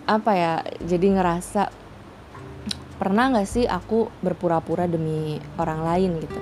apa 0.07 0.31
ya 0.31 0.53
jadi 0.79 1.19
ngerasa 1.19 1.67
pernah 2.97 3.29
nggak 3.29 3.47
sih 3.47 3.65
aku 3.69 4.09
berpura-pura 4.25 4.89
demi 4.89 5.37
orang 5.61 5.81
lain 5.85 6.11
gitu? 6.21 6.39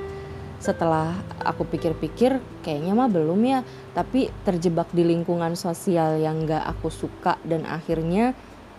Setelah 0.60 1.14
aku 1.44 1.68
pikir-pikir 1.68 2.40
kayaknya 2.66 2.98
mah 2.98 3.12
belum 3.12 3.40
ya. 3.46 3.60
Tapi 3.94 4.32
terjebak 4.48 4.90
di 4.96 5.04
lingkungan 5.06 5.54
sosial 5.54 6.18
yang 6.18 6.48
nggak 6.48 6.64
aku 6.66 6.88
suka 6.90 7.38
dan 7.46 7.68
akhirnya 7.68 8.34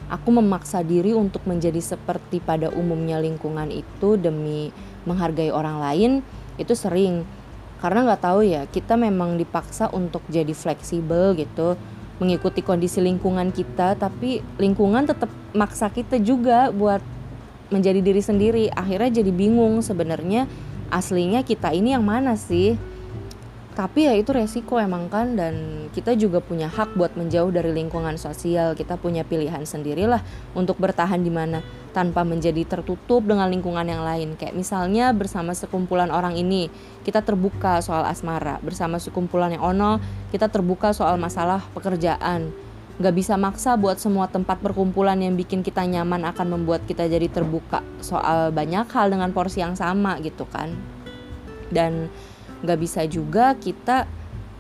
aku 0.09 0.35
memaksa 0.35 0.83
diri 0.83 1.15
untuk 1.15 1.45
menjadi 1.45 1.79
seperti 1.79 2.43
pada 2.43 2.73
umumnya 2.73 3.23
lingkungan 3.23 3.71
itu 3.71 4.19
demi 4.19 4.75
menghargai 5.07 5.53
orang 5.53 5.79
lain 5.79 6.11
itu 6.59 6.75
sering. 6.75 7.23
Karena 7.79 8.09
nggak 8.09 8.23
tahu 8.25 8.41
ya 8.43 8.65
kita 8.67 8.97
memang 8.97 9.37
dipaksa 9.37 9.93
untuk 9.93 10.25
jadi 10.33 10.57
fleksibel 10.57 11.37
gitu 11.37 11.77
mengikuti 12.17 12.65
kondisi 12.65 13.05
lingkungan 13.05 13.53
kita 13.53 13.93
tapi 14.01 14.41
lingkungan 14.57 15.05
tetap 15.05 15.29
maksa 15.53 15.93
kita 15.93 16.17
juga 16.17 16.73
buat 16.73 17.05
menjadi 17.71 18.01
diri 18.03 18.23
sendiri. 18.23 18.65
Akhirnya 18.73 19.23
jadi 19.23 19.33
bingung 19.33 19.83
sebenarnya 19.83 20.47
aslinya 20.91 21.43
kita 21.43 21.75
ini 21.75 21.95
yang 21.95 22.07
mana 22.07 22.39
sih? 22.39 22.79
Tapi 23.77 24.09
ya 24.09 24.17
itu 24.17 24.33
resiko 24.33 24.81
emang 24.81 25.13
kan 25.13 25.37
dan 25.37 25.85
kita 25.93 26.17
juga 26.17 26.41
punya 26.41 26.65
hak 26.65 26.97
buat 26.97 27.13
menjauh 27.13 27.53
dari 27.53 27.77
lingkungan 27.77 28.17
sosial. 28.17 28.73
Kita 28.73 28.97
punya 28.97 29.21
pilihan 29.21 29.69
sendirilah 29.69 30.25
untuk 30.57 30.81
bertahan 30.81 31.21
di 31.21 31.29
mana 31.29 31.61
tanpa 31.93 32.25
menjadi 32.25 32.65
tertutup 32.65 33.21
dengan 33.29 33.53
lingkungan 33.53 33.85
yang 33.85 34.01
lain. 34.01 34.33
Kayak 34.41 34.57
misalnya 34.57 35.13
bersama 35.13 35.53
sekumpulan 35.53 36.09
orang 36.09 36.41
ini 36.41 36.73
kita 37.05 37.21
terbuka 37.21 37.85
soal 37.85 38.09
asmara. 38.09 38.57
Bersama 38.65 38.97
sekumpulan 38.97 39.53
yang 39.53 39.61
ono 39.61 40.01
kita 40.33 40.49
terbuka 40.49 40.97
soal 40.97 41.21
masalah 41.21 41.61
pekerjaan 41.77 42.66
nggak 42.97 43.15
bisa 43.15 43.37
maksa 43.37 43.77
buat 43.77 44.01
semua 44.01 44.25
tempat 44.25 44.57
perkumpulan 44.65 45.21
yang 45.21 45.37
bikin 45.37 45.61
kita 45.61 45.85
nyaman 45.85 46.25
akan 46.33 46.57
membuat 46.57 46.89
kita 46.89 47.05
jadi 47.05 47.29
terbuka 47.29 47.85
soal 48.01 48.49
banyak 48.57 48.89
hal 48.89 49.13
dengan 49.13 49.37
porsi 49.37 49.61
yang 49.61 49.77
sama 49.77 50.17
gitu 50.25 50.49
kan. 50.49 50.73
Dan 51.69 52.09
nggak 52.65 52.79
bisa 52.81 53.05
juga 53.05 53.53
kita 53.61 54.09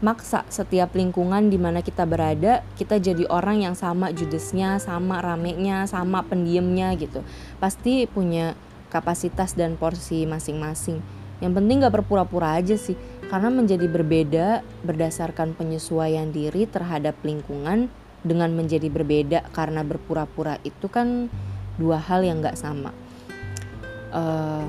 maksa 0.04 0.44
setiap 0.52 0.92
lingkungan 0.92 1.48
di 1.48 1.56
mana 1.56 1.80
kita 1.80 2.04
berada 2.04 2.60
kita 2.76 3.00
jadi 3.00 3.24
orang 3.32 3.64
yang 3.64 3.72
sama 3.72 4.12
judesnya 4.12 4.76
sama 4.76 5.24
ramenya 5.24 5.88
sama 5.88 6.20
pendiemnya 6.20 6.92
gitu. 7.00 7.24
Pasti 7.56 8.04
punya 8.04 8.52
kapasitas 8.92 9.56
dan 9.56 9.80
porsi 9.80 10.28
masing-masing. 10.28 11.00
Yang 11.36 11.52
penting 11.52 11.84
gak 11.84 12.00
berpura-pura 12.00 12.56
aja 12.56 12.80
sih 12.80 12.96
karena 13.28 13.52
menjadi 13.52 13.84
berbeda 13.92 14.64
berdasarkan 14.84 15.52
penyesuaian 15.52 16.32
diri 16.32 16.64
terhadap 16.64 17.16
lingkungan 17.20 17.92
dengan 18.26 18.50
menjadi 18.52 18.90
berbeda 18.90 19.46
karena 19.54 19.86
berpura-pura 19.86 20.58
itu 20.66 20.90
kan 20.90 21.30
dua 21.78 22.02
hal 22.02 22.26
yang 22.26 22.42
gak 22.42 22.58
sama 22.58 22.90
uh, 24.12 24.66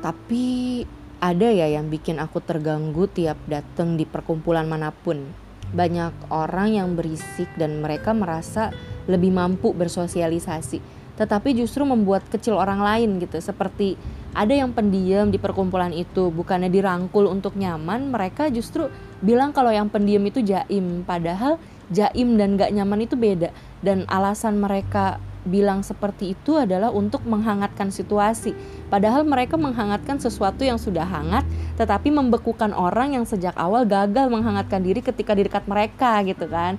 tapi 0.00 0.84
ada 1.16 1.48
ya 1.48 1.66
yang 1.66 1.88
bikin 1.88 2.20
aku 2.20 2.44
terganggu 2.44 3.08
tiap 3.08 3.40
datang 3.48 3.96
di 3.96 4.04
perkumpulan 4.04 4.68
mana 4.68 4.92
pun. 4.92 5.24
Banyak 5.72 6.30
orang 6.30 6.78
yang 6.78 6.88
berisik 6.94 7.50
dan 7.58 7.82
mereka 7.82 8.14
merasa 8.14 8.70
lebih 9.10 9.34
mampu 9.34 9.74
bersosialisasi, 9.74 10.78
tetapi 11.18 11.56
justru 11.56 11.82
membuat 11.82 12.28
kecil 12.28 12.54
orang 12.54 12.78
lain 12.84 13.18
gitu. 13.18 13.40
Seperti 13.42 13.98
ada 14.36 14.52
yang 14.52 14.76
pendiam 14.76 15.32
di 15.32 15.40
perkumpulan 15.40 15.90
itu, 15.90 16.28
bukannya 16.30 16.70
dirangkul 16.70 17.26
untuk 17.26 17.56
nyaman, 17.58 18.12
mereka 18.12 18.52
justru 18.52 18.92
bilang 19.24 19.50
kalau 19.50 19.72
yang 19.72 19.88
pendiam 19.88 20.22
itu 20.28 20.44
jaim, 20.44 21.02
padahal 21.02 21.58
jaim 21.92 22.38
dan 22.38 22.58
gak 22.58 22.72
nyaman 22.74 23.06
itu 23.06 23.14
beda. 23.14 23.50
Dan 23.82 24.06
alasan 24.10 24.58
mereka 24.58 25.22
bilang 25.46 25.86
seperti 25.86 26.34
itu 26.34 26.58
adalah 26.58 26.90
untuk 26.90 27.22
menghangatkan 27.22 27.94
situasi. 27.94 28.52
Padahal 28.90 29.22
mereka 29.22 29.54
menghangatkan 29.54 30.18
sesuatu 30.18 30.66
yang 30.66 30.76
sudah 30.76 31.06
hangat, 31.06 31.46
tetapi 31.78 32.10
membekukan 32.10 32.74
orang 32.74 33.14
yang 33.14 33.24
sejak 33.24 33.54
awal 33.54 33.86
gagal 33.86 34.26
menghangatkan 34.26 34.82
diri 34.82 34.98
ketika 35.00 35.32
di 35.38 35.46
dekat 35.46 35.64
mereka 35.70 36.20
gitu 36.26 36.50
kan. 36.50 36.76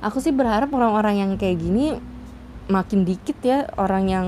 aku 0.00 0.16
sih 0.16 0.32
berharap 0.32 0.72
orang-orang 0.72 1.20
yang 1.20 1.30
kayak 1.36 1.60
gini 1.60 2.00
makin 2.72 3.04
dikit 3.04 3.36
ya 3.44 3.68
orang 3.76 4.04
yang 4.08 4.26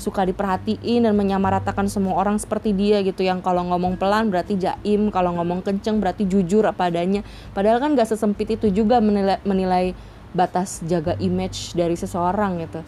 suka 0.00 0.24
diperhatiin 0.24 1.04
dan 1.04 1.14
menyamaratakan 1.14 1.86
semua 1.86 2.16
orang 2.16 2.40
seperti 2.40 2.72
dia 2.72 3.04
gitu. 3.04 3.20
Yang 3.22 3.44
kalau 3.44 3.68
ngomong 3.68 4.00
pelan 4.00 4.32
berarti 4.32 4.56
jaim 4.56 5.12
kalau 5.12 5.36
ngomong 5.36 5.60
kenceng 5.60 6.00
berarti 6.00 6.24
jujur 6.24 6.64
apa 6.64 6.88
adanya. 6.88 7.20
Padahal 7.52 7.78
kan 7.78 7.92
gak 7.92 8.08
sesempit 8.10 8.56
itu 8.56 8.72
juga 8.72 8.98
menilai, 8.98 9.38
menilai 9.44 9.92
batas 10.32 10.80
jaga 10.88 11.14
image 11.20 11.76
dari 11.76 11.94
seseorang 11.94 12.64
gitu. 12.64 12.80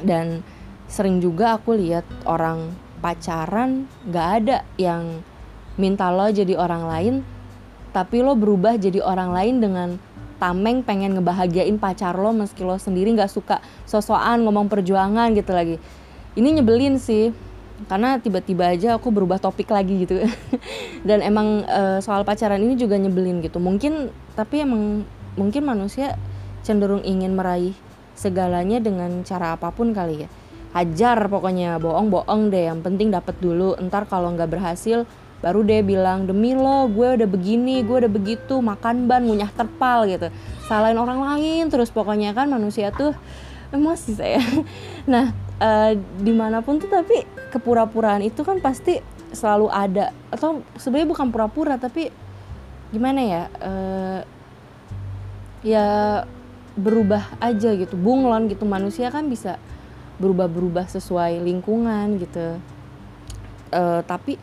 Dan 0.00 0.42
sering 0.88 1.20
juga 1.20 1.60
aku 1.60 1.76
lihat 1.76 2.08
orang 2.24 2.72
pacaran 2.98 3.84
gak 4.08 4.28
ada 4.42 4.64
yang 4.80 5.20
minta 5.76 6.08
lo 6.14 6.30
jadi 6.30 6.54
orang 6.54 6.82
lain 6.86 7.14
tapi 7.90 8.22
lo 8.22 8.38
berubah 8.38 8.78
jadi 8.78 9.02
orang 9.02 9.30
lain 9.34 9.54
dengan 9.58 9.88
tameng 10.38 10.82
pengen 10.82 11.18
ngebahagiain 11.18 11.78
pacar 11.78 12.14
lo 12.14 12.34
meski 12.34 12.62
lo 12.66 12.78
sendiri 12.78 13.10
nggak 13.14 13.30
suka 13.30 13.62
sosokan 13.86 14.42
ngomong 14.42 14.66
perjuangan 14.66 15.30
gitu 15.34 15.50
lagi 15.54 15.76
ini 16.34 16.48
nyebelin 16.60 16.98
sih 16.98 17.30
karena 17.90 18.22
tiba-tiba 18.22 18.70
aja 18.70 18.94
aku 18.96 19.10
berubah 19.10 19.42
topik 19.42 19.70
lagi 19.74 20.06
gitu. 20.06 20.22
Dan 21.08 21.20
emang 21.20 21.66
e, 21.66 21.98
soal 22.00 22.22
pacaran 22.22 22.62
ini 22.62 22.78
juga 22.78 22.94
nyebelin 22.94 23.42
gitu. 23.42 23.58
Mungkin 23.58 24.14
tapi 24.38 24.62
emang 24.62 25.02
mungkin 25.34 25.62
manusia 25.66 26.14
cenderung 26.62 27.02
ingin 27.02 27.34
meraih 27.34 27.74
segalanya 28.14 28.78
dengan 28.78 29.26
cara 29.26 29.58
apa 29.58 29.74
pun 29.74 29.90
kali 29.90 30.26
ya. 30.26 30.28
Hajar 30.74 31.30
pokoknya 31.30 31.78
bohong-bohong 31.78 32.50
deh 32.50 32.70
yang 32.70 32.82
penting 32.82 33.10
dapat 33.10 33.34
dulu. 33.42 33.78
Ntar 33.78 34.06
kalau 34.06 34.34
nggak 34.34 34.50
berhasil 34.54 35.06
baru 35.44 35.60
deh 35.60 35.84
bilang 35.84 36.24
demi 36.24 36.56
lo 36.56 36.88
gue 36.88 37.20
udah 37.20 37.28
begini 37.28 37.84
gue 37.84 38.00
udah 38.00 38.08
begitu 38.08 38.64
makan 38.64 39.04
ban 39.10 39.26
ngunyah 39.26 39.50
terpal 39.52 40.08
gitu. 40.08 40.30
Salahin 40.70 40.96
orang 40.96 41.20
lain 41.20 41.68
terus 41.68 41.92
pokoknya 41.92 42.32
kan 42.32 42.48
manusia 42.48 42.88
tuh 42.94 43.12
emosi 43.74 44.10
saya. 44.14 44.40
Nah 45.12 45.36
uh, 45.60 45.92
di 45.98 46.32
mana 46.32 46.64
pun 46.64 46.80
tuh 46.80 46.88
tapi 46.88 47.26
kepura-puraan 47.52 48.24
itu 48.24 48.40
kan 48.40 48.62
pasti 48.62 49.02
selalu 49.34 49.68
ada. 49.68 50.14
Atau 50.32 50.64
sebenarnya 50.80 51.10
bukan 51.10 51.28
pura-pura 51.28 51.76
tapi 51.76 52.08
gimana 52.94 53.20
ya 53.20 53.42
uh, 53.60 54.20
ya 55.66 55.86
berubah 56.78 57.36
aja 57.42 57.74
gitu. 57.74 57.98
Bunglon 57.98 58.48
gitu 58.48 58.64
manusia 58.64 59.12
kan 59.12 59.26
bisa 59.28 59.60
berubah-berubah 60.22 60.88
sesuai 60.88 61.42
lingkungan 61.42 62.16
gitu. 62.22 62.56
Uh, 63.74 64.00
tapi 64.06 64.38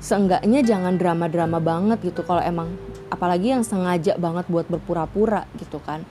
seenggaknya 0.00 0.64
jangan 0.64 0.96
drama-drama 0.96 1.60
banget 1.60 2.00
gitu 2.00 2.24
kalau 2.24 2.40
emang 2.40 2.72
apalagi 3.12 3.52
yang 3.52 3.60
sengaja 3.60 4.16
banget 4.16 4.48
buat 4.48 4.64
berpura-pura 4.64 5.44
gitu 5.60 5.76
kan 5.84 6.08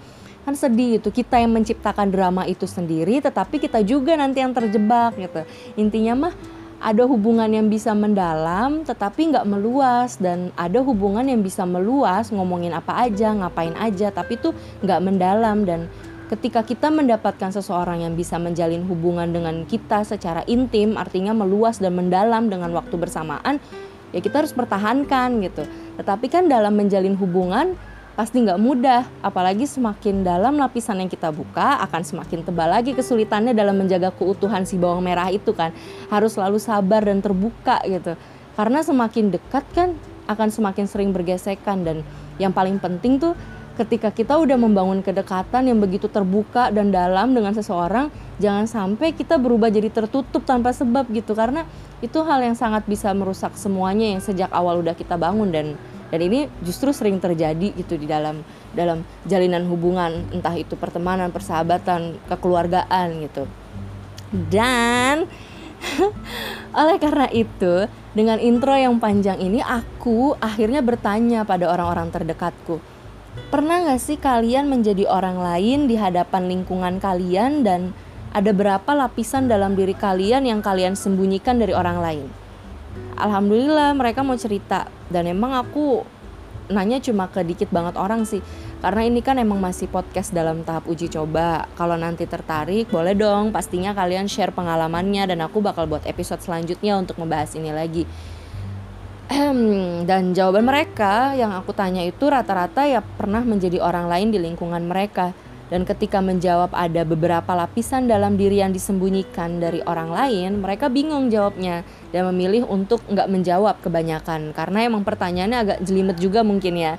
kan 0.49 0.57
sedih 0.57 0.97
itu 0.97 1.13
kita 1.13 1.37
yang 1.37 1.53
menciptakan 1.53 2.09
drama 2.09 2.41
itu 2.49 2.65
sendiri 2.65 3.21
tetapi 3.21 3.61
kita 3.61 3.85
juga 3.85 4.17
nanti 4.17 4.41
yang 4.41 4.49
terjebak 4.49 5.13
gitu. 5.13 5.45
Intinya 5.77 6.25
mah 6.25 6.33
ada 6.81 7.05
hubungan 7.05 7.45
yang 7.45 7.69
bisa 7.69 7.93
mendalam 7.93 8.81
tetapi 8.81 9.29
nggak 9.29 9.45
meluas. 9.45 10.17
Dan 10.17 10.49
ada 10.57 10.81
hubungan 10.81 11.21
yang 11.21 11.45
bisa 11.45 11.69
meluas 11.69 12.33
ngomongin 12.33 12.73
apa 12.73 12.97
aja 13.05 13.29
ngapain 13.29 13.77
aja 13.77 14.09
tapi 14.09 14.41
itu 14.41 14.49
nggak 14.81 14.99
mendalam. 15.05 15.69
Dan 15.69 15.85
ketika 16.33 16.65
kita 16.65 16.89
mendapatkan 16.89 17.53
seseorang 17.53 18.01
yang 18.01 18.17
bisa 18.17 18.41
menjalin 18.41 18.81
hubungan 18.89 19.29
dengan 19.29 19.69
kita 19.69 20.01
secara 20.01 20.41
intim 20.49 20.97
artinya 20.97 21.37
meluas 21.37 21.77
dan 21.77 21.93
mendalam 21.93 22.49
dengan 22.49 22.73
waktu 22.73 22.97
bersamaan 22.97 23.61
ya 24.09 24.17
kita 24.17 24.41
harus 24.41 24.57
pertahankan 24.57 25.45
gitu. 25.45 25.69
Tetapi 26.01 26.25
kan 26.25 26.49
dalam 26.49 26.73
menjalin 26.73 27.13
hubungan 27.13 27.77
pasti 28.19 28.43
nggak 28.43 28.59
mudah. 28.59 29.07
Apalagi 29.23 29.63
semakin 29.63 30.27
dalam 30.27 30.59
lapisan 30.59 30.99
yang 30.99 31.07
kita 31.07 31.31
buka 31.31 31.79
akan 31.87 32.03
semakin 32.03 32.43
tebal 32.43 32.67
lagi 32.67 32.91
kesulitannya 32.91 33.55
dalam 33.55 33.79
menjaga 33.79 34.11
keutuhan 34.11 34.67
si 34.67 34.75
bawang 34.75 34.99
merah 34.99 35.31
itu 35.31 35.55
kan. 35.55 35.71
Harus 36.11 36.35
selalu 36.35 36.59
sabar 36.59 37.07
dan 37.07 37.23
terbuka 37.23 37.79
gitu. 37.87 38.19
Karena 38.59 38.83
semakin 38.83 39.31
dekat 39.31 39.63
kan 39.71 39.95
akan 40.27 40.51
semakin 40.51 40.83
sering 40.83 41.15
bergesekan. 41.15 41.87
Dan 41.87 42.03
yang 42.43 42.51
paling 42.51 42.75
penting 42.83 43.23
tuh 43.23 43.39
ketika 43.79 44.11
kita 44.11 44.35
udah 44.35 44.59
membangun 44.59 44.99
kedekatan 44.99 45.71
yang 45.71 45.79
begitu 45.79 46.11
terbuka 46.11 46.67
dan 46.75 46.91
dalam 46.91 47.31
dengan 47.31 47.55
seseorang 47.55 48.11
jangan 48.43 48.67
sampai 48.67 49.15
kita 49.15 49.39
berubah 49.39 49.71
jadi 49.71 49.87
tertutup 49.87 50.43
tanpa 50.43 50.75
sebab 50.75 51.07
gitu. 51.15 51.31
Karena 51.31 51.63
itu 52.03 52.19
hal 52.27 52.43
yang 52.43 52.59
sangat 52.59 52.83
bisa 52.83 53.15
merusak 53.15 53.55
semuanya 53.55 54.11
yang 54.11 54.19
sejak 54.19 54.51
awal 54.51 54.83
udah 54.83 54.91
kita 54.91 55.15
bangun. 55.15 55.55
Dan 55.55 55.79
dan 56.09 56.19
ini 56.19 56.49
justru 56.65 56.89
sering 56.93 57.21
terjadi 57.21 57.73
gitu 57.73 57.97
di 57.97 58.09
dalam 58.09 58.41
dalam 58.73 59.05
jalinan 59.25 59.65
hubungan 59.69 60.29
entah 60.33 60.53
itu 60.57 60.73
pertemanan 60.77 61.33
persahabatan 61.33 62.17
kekeluargaan 62.29 63.25
gitu. 63.25 63.49
Dan 64.29 65.25
oleh 66.81 66.97
karena 67.01 67.27
itu 67.33 67.87
dengan 68.13 68.37
intro 68.41 68.75
yang 68.75 68.99
panjang 68.99 69.39
ini 69.39 69.63
aku 69.63 70.35
akhirnya 70.37 70.83
bertanya 70.83 71.47
pada 71.47 71.71
orang-orang 71.71 72.11
terdekatku 72.11 72.81
pernah 73.47 73.79
gak 73.87 74.01
sih 74.03 74.17
kalian 74.19 74.67
menjadi 74.67 75.07
orang 75.07 75.39
lain 75.39 75.87
di 75.87 75.95
hadapan 75.95 76.51
lingkungan 76.51 76.99
kalian 76.99 77.63
dan 77.63 77.95
ada 78.35 78.51
berapa 78.53 78.91
lapisan 78.93 79.49
dalam 79.49 79.73
diri 79.73 79.95
kalian 79.95 80.45
yang 80.45 80.59
kalian 80.59 80.93
sembunyikan 80.93 81.57
dari 81.57 81.71
orang 81.71 81.97
lain 82.03 82.25
alhamdulillah 83.17 83.93
mereka 83.97 84.23
mau 84.23 84.37
cerita. 84.39 84.87
Dan 85.09 85.29
emang 85.29 85.57
aku 85.57 86.05
nanya 86.69 87.01
cuma 87.01 87.25
ke 87.27 87.41
dikit 87.41 87.73
banget 87.73 87.97
orang 87.97 88.23
sih. 88.23 88.39
Karena 88.79 89.03
ini 89.03 89.19
kan 89.19 89.35
emang 89.35 89.59
masih 89.59 89.91
podcast 89.91 90.31
dalam 90.31 90.63
tahap 90.63 90.87
uji 90.87 91.11
coba. 91.11 91.67
Kalau 91.75 91.99
nanti 91.99 92.23
tertarik 92.23 92.87
boleh 92.87 93.17
dong. 93.17 93.51
Pastinya 93.51 93.91
kalian 93.91 94.31
share 94.31 94.55
pengalamannya 94.55 95.35
dan 95.35 95.39
aku 95.43 95.59
bakal 95.59 95.89
buat 95.89 96.07
episode 96.07 96.39
selanjutnya 96.39 96.95
untuk 96.95 97.19
membahas 97.19 97.57
ini 97.59 97.75
lagi. 97.75 98.03
Dan 100.09 100.33
jawaban 100.33 100.65
mereka 100.65 101.37
yang 101.37 101.53
aku 101.53 101.69
tanya 101.69 102.01
itu 102.01 102.25
rata-rata 102.25 102.89
ya 102.89 103.05
pernah 103.05 103.45
menjadi 103.45 103.77
orang 103.77 104.09
lain 104.09 104.33
di 104.33 104.41
lingkungan 104.41 104.81
mereka 104.89 105.37
dan 105.69 105.85
ketika 105.85 106.17
menjawab 106.17 106.73
ada 106.73 107.05
beberapa 107.05 107.53
lapisan 107.53 108.09
dalam 108.09 108.41
diri 108.41 108.57
yang 108.57 108.73
disembunyikan 108.73 109.61
dari 109.61 109.85
orang 109.85 110.09
lain, 110.09 110.65
mereka 110.65 110.89
bingung 110.89 111.29
jawabnya 111.29 111.85
dan 112.09 112.25
memilih 112.33 112.65
untuk 112.65 113.05
nggak 113.05 113.29
menjawab 113.29 113.77
kebanyakan 113.85 114.49
karena 114.57 114.89
emang 114.89 115.05
pertanyaannya 115.05 115.57
agak 115.61 115.77
jelimet 115.85 116.17
juga 116.17 116.41
mungkin 116.41 116.73
ya. 116.73 116.93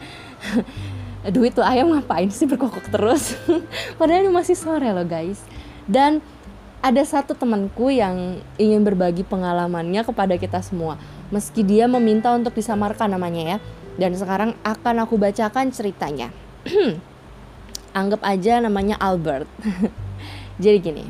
Duit 1.35 1.52
tuh 1.52 1.66
ayam 1.66 1.92
ngapain 1.92 2.30
sih 2.30 2.46
berkokok 2.46 2.94
terus? 2.94 3.37
Padahal 3.98 4.24
ini 4.24 4.33
masih 4.33 4.56
sore 4.56 4.88
loh 4.94 5.04
guys. 5.04 5.42
Dan 5.85 6.22
ada 6.80 7.02
satu 7.04 7.37
temanku 7.37 7.92
yang 7.92 8.40
ingin 8.56 8.80
berbagi 8.80 9.26
pengalamannya 9.26 10.00
kepada 10.00 10.40
kita 10.40 10.64
semua. 10.64 10.96
Meski 11.28 11.61
dia 11.61 11.85
meminta 11.90 12.33
untuk 12.33 12.56
disamarkan 12.56 13.12
namanya 13.12 13.42
ya. 13.44 13.59
Dan 14.00 14.16
sekarang 14.16 14.56
akan 14.64 15.04
aku 15.04 15.20
bacakan 15.20 15.68
ceritanya. 15.74 16.33
anggap 17.90 18.22
aja 18.22 18.62
namanya 18.62 18.94
Albert. 19.03 19.50
Jadi 20.62 20.79
gini, 20.79 21.05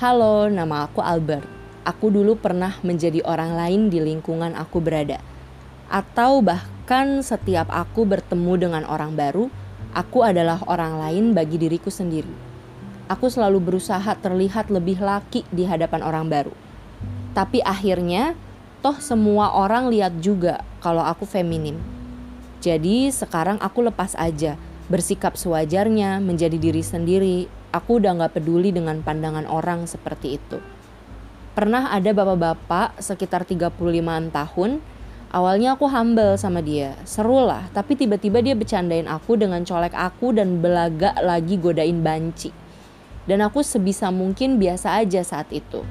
halo 0.00 0.48
nama 0.48 0.88
aku 0.88 1.04
Albert. 1.04 1.44
Aku 1.86 2.10
dulu 2.10 2.34
pernah 2.34 2.74
menjadi 2.82 3.22
orang 3.22 3.54
lain 3.54 3.80
di 3.92 4.02
lingkungan 4.02 4.56
aku 4.58 4.82
berada. 4.82 5.22
Atau 5.86 6.42
bahkan 6.42 7.22
setiap 7.22 7.70
aku 7.70 8.02
bertemu 8.08 8.52
dengan 8.58 8.82
orang 8.88 9.14
baru, 9.14 9.46
aku 9.94 10.26
adalah 10.26 10.58
orang 10.66 10.98
lain 10.98 11.24
bagi 11.30 11.60
diriku 11.60 11.92
sendiri. 11.92 12.32
Aku 13.06 13.30
selalu 13.30 13.62
berusaha 13.62 14.18
terlihat 14.18 14.66
lebih 14.66 14.98
laki 14.98 15.46
di 15.54 15.62
hadapan 15.62 16.02
orang 16.02 16.26
baru. 16.26 16.54
Tapi 17.38 17.62
akhirnya, 17.62 18.34
toh 18.82 18.98
semua 18.98 19.54
orang 19.54 19.86
lihat 19.94 20.18
juga 20.18 20.66
kalau 20.82 21.06
aku 21.06 21.22
feminim. 21.22 21.78
Jadi 22.58 23.14
sekarang 23.14 23.62
aku 23.62 23.86
lepas 23.86 24.18
aja 24.18 24.58
bersikap 24.86 25.34
sewajarnya, 25.34 26.22
menjadi 26.22 26.54
diri 26.58 26.82
sendiri. 26.82 27.38
Aku 27.74 27.98
udah 27.98 28.14
gak 28.16 28.40
peduli 28.40 28.70
dengan 28.70 29.02
pandangan 29.02 29.44
orang 29.50 29.84
seperti 29.84 30.38
itu. 30.38 30.62
Pernah 31.52 31.90
ada 31.92 32.12
bapak-bapak 32.12 33.00
sekitar 33.00 33.48
35 33.48 33.72
tahun, 34.30 34.70
awalnya 35.32 35.74
aku 35.74 35.88
humble 35.88 36.36
sama 36.36 36.60
dia, 36.60 36.94
seru 37.08 37.42
lah, 37.42 37.64
tapi 37.72 37.96
tiba-tiba 37.96 38.44
dia 38.44 38.52
bercandain 38.52 39.08
aku 39.08 39.40
dengan 39.40 39.64
colek 39.64 39.96
aku 39.96 40.36
dan 40.36 40.60
belaga 40.60 41.16
lagi 41.24 41.56
godain 41.56 42.04
banci. 42.04 42.52
Dan 43.26 43.42
aku 43.42 43.64
sebisa 43.64 44.12
mungkin 44.14 44.60
biasa 44.60 45.02
aja 45.02 45.24
saat 45.26 45.50
itu. 45.50 45.82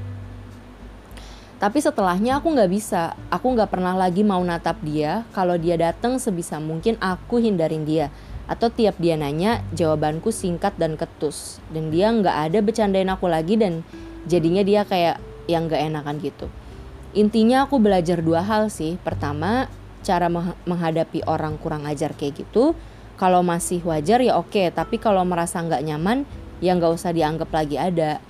Tapi 1.59 1.81
setelahnya 1.81 2.39
aku 2.39 2.53
nggak 2.53 2.71
bisa, 2.71 3.17
aku 3.33 3.57
nggak 3.57 3.73
pernah 3.73 3.97
lagi 3.97 4.21
mau 4.21 4.39
natap 4.45 4.79
dia. 4.85 5.25
Kalau 5.33 5.57
dia 5.57 5.75
datang 5.75 6.21
sebisa 6.21 6.61
mungkin 6.61 6.95
aku 7.01 7.41
hindarin 7.41 7.83
dia 7.83 8.13
atau 8.45 8.69
tiap 8.69 8.97
dia 9.01 9.17
nanya 9.17 9.65
jawabanku 9.73 10.29
singkat 10.29 10.77
dan 10.77 10.97
ketus. 10.97 11.57
Dan 11.73 11.89
dia 11.89 12.13
nggak 12.13 12.37
ada 12.51 12.59
bercandain 12.61 13.09
aku 13.09 13.25
lagi 13.25 13.57
dan 13.57 13.81
jadinya 14.29 14.61
dia 14.61 14.85
kayak 14.85 15.17
yang 15.49 15.65
nggak 15.65 15.81
enakan 15.81 16.15
gitu. 16.21 16.47
Intinya 17.15 17.65
aku 17.65 17.81
belajar 17.81 18.21
dua 18.21 18.45
hal 18.45 18.69
sih. 18.69 19.01
Pertama 19.01 19.71
cara 20.05 20.29
menghadapi 20.69 21.25
orang 21.25 21.57
kurang 21.57 21.89
ajar 21.89 22.13
kayak 22.13 22.45
gitu. 22.45 22.77
Kalau 23.15 23.41
masih 23.41 23.79
wajar 23.87 24.19
ya 24.19 24.35
oke 24.35 24.75
tapi 24.75 24.99
kalau 24.99 25.23
merasa 25.23 25.63
nggak 25.63 25.81
nyaman 25.87 26.27
ya 26.59 26.75
nggak 26.75 26.91
usah 26.93 27.15
dianggap 27.15 27.49
lagi 27.49 27.79
ada. 27.79 28.21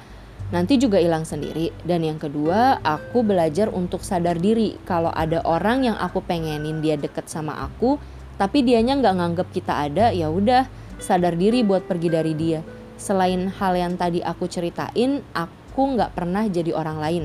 Nanti 0.54 0.78
juga 0.78 1.02
hilang 1.02 1.26
sendiri. 1.26 1.74
Dan 1.82 2.06
yang 2.06 2.22
kedua 2.22 2.80
aku 2.86 3.26
belajar 3.26 3.68
untuk 3.74 4.06
sadar 4.06 4.38
diri. 4.38 4.78
Kalau 4.86 5.10
ada 5.10 5.42
orang 5.44 5.90
yang 5.90 5.98
aku 5.98 6.22
pengenin 6.22 6.80
dia 6.80 6.96
deket 6.96 7.28
sama 7.28 7.66
aku 7.66 7.98
tapi 8.36 8.68
dianya 8.68 9.00
nggak 9.00 9.16
nganggep 9.16 9.48
kita 9.56 9.88
ada 9.88 10.12
ya 10.12 10.28
udah 10.28 10.68
sadar 11.00 11.36
diri 11.36 11.64
buat 11.64 11.88
pergi 11.88 12.10
dari 12.12 12.34
dia. 12.36 12.60
Selain 12.96 13.52
hal 13.52 13.74
yang 13.76 14.00
tadi 14.00 14.24
aku 14.24 14.48
ceritain 14.48 15.24
aku 15.36 15.82
nggak 15.96 16.16
pernah 16.16 16.48
jadi 16.48 16.72
orang 16.72 16.98
lain. 17.00 17.24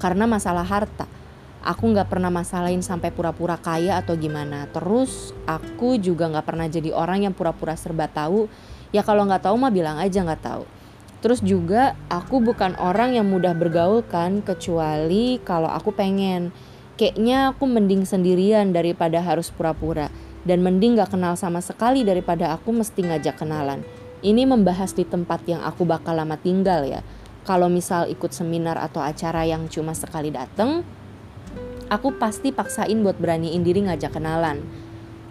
Karena 0.00 0.24
masalah 0.24 0.64
harta. 0.64 1.08
Aku 1.62 1.94
nggak 1.94 2.10
pernah 2.10 2.26
masalahin 2.26 2.82
sampai 2.82 3.14
pura-pura 3.14 3.54
kaya 3.54 4.02
atau 4.02 4.18
gimana. 4.18 4.66
Terus 4.74 5.30
aku 5.46 5.94
juga 6.00 6.26
nggak 6.26 6.46
pernah 6.48 6.66
jadi 6.66 6.90
orang 6.90 7.28
yang 7.28 7.34
pura-pura 7.36 7.78
serba 7.78 8.10
tahu. 8.10 8.50
Ya 8.90 9.06
kalau 9.06 9.22
nggak 9.24 9.46
tahu 9.46 9.56
mah 9.56 9.70
bilang 9.70 9.96
aja 10.02 10.26
nggak 10.26 10.42
tahu. 10.42 10.64
Terus 11.22 11.38
juga 11.38 11.94
aku 12.10 12.42
bukan 12.42 12.74
orang 12.82 13.14
yang 13.14 13.30
mudah 13.30 13.54
bergaul 13.54 14.02
kan 14.02 14.42
kecuali 14.42 15.38
kalau 15.46 15.70
aku 15.70 15.94
pengen. 15.94 16.50
Kayaknya 16.98 17.54
aku 17.54 17.64
mending 17.70 18.02
sendirian 18.02 18.74
daripada 18.74 19.22
harus 19.22 19.48
pura-pura. 19.54 20.10
Dan 20.42 20.66
mending 20.66 20.98
gak 20.98 21.14
kenal 21.14 21.38
sama 21.38 21.62
sekali 21.62 22.02
daripada 22.02 22.50
aku 22.54 22.74
mesti 22.74 23.06
ngajak 23.06 23.38
kenalan. 23.38 23.86
Ini 24.22 24.46
membahas 24.46 24.94
di 24.94 25.06
tempat 25.06 25.46
yang 25.46 25.62
aku 25.62 25.86
bakal 25.86 26.18
lama 26.18 26.38
tinggal 26.38 26.86
ya. 26.86 27.02
Kalau 27.42 27.66
misal 27.66 28.06
ikut 28.06 28.30
seminar 28.30 28.78
atau 28.78 29.02
acara 29.02 29.42
yang 29.42 29.66
cuma 29.66 29.94
sekali 29.94 30.30
dateng, 30.30 30.86
aku 31.90 32.14
pasti 32.18 32.54
paksain 32.54 32.98
buat 33.02 33.18
beraniin 33.18 33.62
diri 33.66 33.86
ngajak 33.86 34.14
kenalan. 34.14 34.62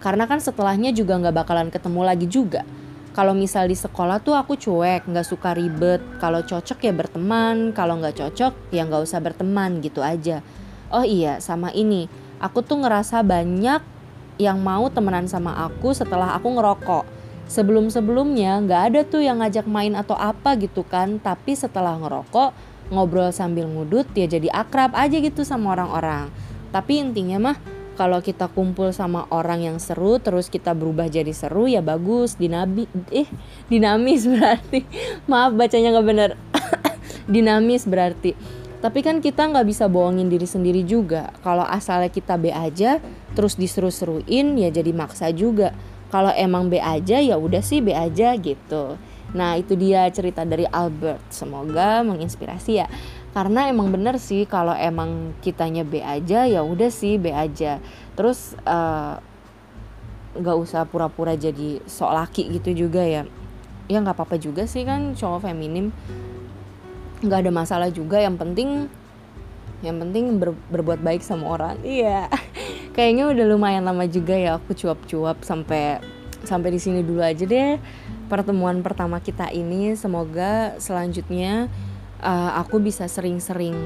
Karena 0.00 0.28
kan 0.28 0.40
setelahnya 0.40 0.92
juga 0.92 1.16
gak 1.20 1.36
bakalan 1.44 1.68
ketemu 1.72 2.00
lagi 2.04 2.26
juga 2.28 2.64
kalau 3.12 3.36
misal 3.36 3.68
di 3.68 3.76
sekolah 3.76 4.24
tuh 4.24 4.32
aku 4.32 4.56
cuek 4.56 5.04
nggak 5.04 5.28
suka 5.28 5.52
ribet 5.52 6.00
kalau 6.16 6.40
cocok 6.40 6.80
ya 6.80 6.92
berteman 6.96 7.76
kalau 7.76 8.00
nggak 8.00 8.16
cocok 8.16 8.72
ya 8.72 8.88
nggak 8.88 9.04
usah 9.04 9.20
berteman 9.20 9.84
gitu 9.84 10.00
aja 10.00 10.40
oh 10.88 11.04
iya 11.04 11.36
sama 11.38 11.68
ini 11.76 12.08
aku 12.40 12.64
tuh 12.64 12.80
ngerasa 12.80 13.20
banyak 13.20 13.84
yang 14.40 14.60
mau 14.60 14.88
temenan 14.88 15.28
sama 15.28 15.52
aku 15.66 15.92
setelah 15.92 16.36
aku 16.36 16.48
ngerokok. 16.56 17.04
Sebelum 17.50 17.92
sebelumnya 17.92 18.62
nggak 18.64 18.82
ada 18.92 19.00
tuh 19.04 19.20
yang 19.20 19.44
ngajak 19.44 19.68
main 19.68 19.92
atau 19.92 20.16
apa 20.16 20.56
gitu 20.56 20.86
kan. 20.86 21.20
Tapi 21.20 21.52
setelah 21.52 21.98
ngerokok 22.00 22.72
ngobrol 22.92 23.32
sambil 23.32 23.64
ngudut 23.68 24.04
ya 24.12 24.28
jadi 24.28 24.52
akrab 24.52 24.92
aja 24.96 25.16
gitu 25.20 25.44
sama 25.44 25.76
orang-orang. 25.76 26.32
Tapi 26.72 27.04
intinya 27.04 27.52
mah 27.52 27.56
kalau 27.92 28.24
kita 28.24 28.48
kumpul 28.48 28.88
sama 28.96 29.28
orang 29.28 29.68
yang 29.68 29.76
seru 29.76 30.16
terus 30.16 30.48
kita 30.48 30.72
berubah 30.72 31.12
jadi 31.12 31.30
seru 31.36 31.68
ya 31.68 31.84
bagus. 31.84 32.40
Dinabi 32.40 32.88
eh 33.12 33.28
dinamis 33.68 34.24
berarti. 34.32 34.88
Maaf 35.28 35.52
bacanya 35.52 35.92
nggak 35.92 36.06
bener. 36.08 36.30
Dinamis 37.32 37.84
berarti. 37.84 38.32
Tapi 38.82 38.98
kan 38.98 39.22
kita 39.22 39.46
nggak 39.46 39.68
bisa 39.68 39.86
bohongin 39.86 40.26
diri 40.26 40.48
sendiri 40.48 40.82
juga. 40.82 41.30
Kalau 41.46 41.62
asalnya 41.62 42.10
kita 42.10 42.34
B 42.34 42.50
aja 42.50 42.98
terus 43.32 43.56
diseru-seruin 43.56 44.56
ya 44.60 44.68
jadi 44.68 44.92
maksa 44.92 45.32
juga. 45.32 45.72
Kalau 46.12 46.28
emang 46.36 46.68
B 46.68 46.76
aja 46.76 47.24
ya 47.24 47.40
udah 47.40 47.64
sih 47.64 47.80
B 47.80 47.96
aja 47.96 48.36
gitu. 48.36 49.00
Nah 49.32 49.56
itu 49.56 49.72
dia 49.76 50.04
cerita 50.12 50.44
dari 50.44 50.68
Albert. 50.68 51.32
Semoga 51.32 52.04
menginspirasi 52.04 52.72
ya. 52.84 52.86
Karena 53.32 53.72
emang 53.72 53.88
bener 53.88 54.20
sih 54.20 54.44
kalau 54.44 54.76
emang 54.76 55.32
kitanya 55.40 55.88
B 55.88 56.04
aja 56.04 56.44
ya 56.44 56.60
udah 56.60 56.92
sih 56.92 57.16
B 57.16 57.32
aja. 57.32 57.80
Terus 58.12 58.52
eh, 58.60 59.14
nggak 60.36 60.56
uh, 60.56 60.64
usah 60.64 60.84
pura-pura 60.84 61.32
jadi 61.32 61.80
sok 61.88 62.12
laki 62.12 62.60
gitu 62.60 62.86
juga 62.86 63.00
ya. 63.00 63.24
Ya 63.88 63.98
nggak 64.04 64.20
apa-apa 64.20 64.36
juga 64.36 64.68
sih 64.68 64.84
kan 64.84 65.16
cowok 65.16 65.48
feminim. 65.48 65.96
Nggak 67.24 67.48
ada 67.48 67.52
masalah 67.56 67.88
juga 67.88 68.20
yang 68.20 68.36
penting 68.36 68.92
yang 69.80 69.96
penting 69.96 70.36
ber, 70.36 70.52
berbuat 70.68 71.00
baik 71.00 71.24
sama 71.24 71.56
orang. 71.56 71.80
Iya 71.80 72.28
kayaknya 72.92 73.28
udah 73.28 73.44
lumayan 73.48 73.84
lama 73.84 74.04
juga 74.08 74.36
ya 74.36 74.60
aku 74.60 74.76
cuap-cuap 74.76 75.40
sampai 75.44 76.00
sampai 76.42 76.68
di 76.74 76.80
sini 76.80 77.00
dulu 77.00 77.22
aja 77.22 77.44
deh 77.44 77.80
pertemuan 78.32 78.80
pertama 78.80 79.20
kita 79.20 79.52
ini. 79.52 79.92
Semoga 79.92 80.80
selanjutnya 80.80 81.68
uh, 82.24 82.56
aku 82.56 82.80
bisa 82.80 83.04
sering-sering 83.04 83.76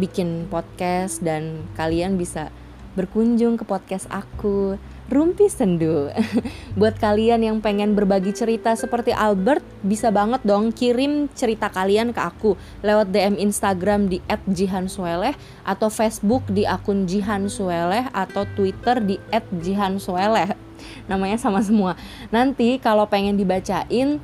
bikin 0.00 0.48
podcast 0.48 1.20
dan 1.20 1.68
kalian 1.76 2.16
bisa 2.16 2.48
berkunjung 2.96 3.60
ke 3.60 3.68
podcast 3.68 4.08
aku 4.08 4.80
Rumpi 5.06 5.46
Sendu. 5.46 6.10
Buat 6.78 6.98
kalian 6.98 7.38
yang 7.38 7.62
pengen 7.62 7.94
berbagi 7.94 8.34
cerita 8.34 8.74
seperti 8.74 9.14
Albert, 9.14 9.62
bisa 9.86 10.10
banget 10.10 10.42
dong 10.42 10.74
kirim 10.74 11.30
cerita 11.30 11.70
kalian 11.70 12.10
ke 12.10 12.18
aku 12.18 12.58
lewat 12.82 13.14
DM 13.14 13.38
Instagram 13.38 14.10
di 14.10 14.18
@jihansueleh 14.50 15.38
atau 15.62 15.86
Facebook 15.94 16.42
di 16.50 16.66
akun 16.66 17.06
Jihan 17.06 17.46
Sueleh 17.46 18.10
atau 18.10 18.50
Twitter 18.58 18.98
di 18.98 19.22
@jihansueleh. 19.30 20.58
Namanya 21.06 21.38
sama 21.38 21.62
semua. 21.62 21.94
Nanti 22.34 22.82
kalau 22.82 23.06
pengen 23.06 23.38
dibacain 23.38 24.18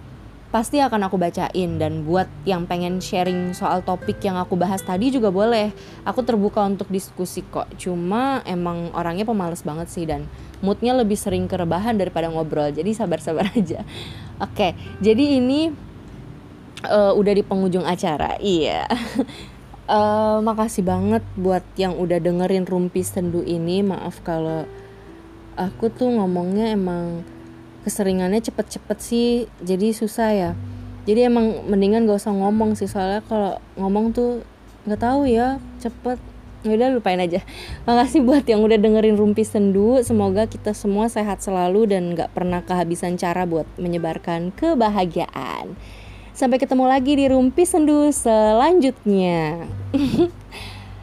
pasti 0.52 0.78
akan 0.78 1.08
aku 1.08 1.16
bacain. 1.16 1.80
Dan 1.80 2.04
buat 2.04 2.28
yang 2.44 2.68
pengen 2.68 3.00
sharing 3.00 3.56
soal 3.56 3.80
topik 3.80 4.20
yang 4.22 4.36
aku 4.36 4.54
bahas 4.54 4.84
tadi 4.84 5.08
juga 5.08 5.32
boleh. 5.32 5.72
Aku 6.04 6.20
terbuka 6.22 6.62
untuk 6.62 6.92
diskusi 6.92 7.42
kok. 7.42 7.66
Cuma 7.80 8.44
emang 8.44 8.92
orangnya 8.92 9.24
pemalas 9.24 9.64
banget 9.64 9.88
sih 9.88 10.04
dan 10.04 10.28
moodnya 10.60 10.94
lebih 10.94 11.16
sering 11.16 11.48
kerebahan 11.48 11.96
daripada 11.96 12.28
ngobrol. 12.28 12.70
Jadi 12.70 12.92
sabar-sabar 12.92 13.48
aja. 13.58 13.82
Oke 14.38 14.76
jadi 15.00 15.40
ini 15.40 15.72
uh, 16.86 17.12
udah 17.14 17.32
di 17.32 17.42
penghujung 17.42 17.86
acara. 17.86 18.38
Iya. 18.38 18.86
Uh, 19.86 20.38
makasih 20.46 20.84
banget 20.84 21.24
buat 21.38 21.64
yang 21.78 21.96
udah 21.98 22.18
dengerin 22.18 22.66
rumpi 22.66 23.02
sendu 23.06 23.42
ini. 23.42 23.82
Maaf 23.82 24.22
kalau 24.22 24.66
aku 25.54 25.92
tuh 25.92 26.10
ngomongnya 26.10 26.72
emang 26.74 27.22
keseringannya 27.82 28.40
cepet-cepet 28.42 28.98
sih 28.98 29.28
jadi 29.62 29.92
susah 29.94 30.30
ya. 30.32 30.50
Jadi 31.02 31.26
emang 31.26 31.66
mendingan 31.66 32.06
gak 32.06 32.22
usah 32.22 32.30
ngomong 32.30 32.78
sih 32.78 32.86
soalnya 32.86 33.26
kalau 33.26 33.58
ngomong 33.74 34.14
tuh 34.14 34.46
nggak 34.86 35.00
tahu 35.02 35.26
ya 35.26 35.58
cepet. 35.82 36.18
Ya 36.62 36.78
udah 36.78 36.94
lupain 36.94 37.18
aja. 37.18 37.42
Makasih 37.90 38.22
buat 38.22 38.46
yang 38.46 38.62
udah 38.62 38.78
dengerin 38.78 39.18
rumpi 39.18 39.42
sendu. 39.42 39.98
Semoga 40.06 40.46
kita 40.46 40.70
semua 40.78 41.10
sehat 41.10 41.42
selalu 41.42 41.90
dan 41.90 42.14
nggak 42.14 42.30
pernah 42.30 42.62
kehabisan 42.62 43.18
cara 43.18 43.42
buat 43.42 43.66
menyebarkan 43.82 44.54
kebahagiaan. 44.54 45.74
Sampai 46.32 46.62
ketemu 46.62 46.86
lagi 46.86 47.18
di 47.18 47.26
rumpi 47.26 47.66
sendu 47.66 48.08
selanjutnya. 48.14 49.66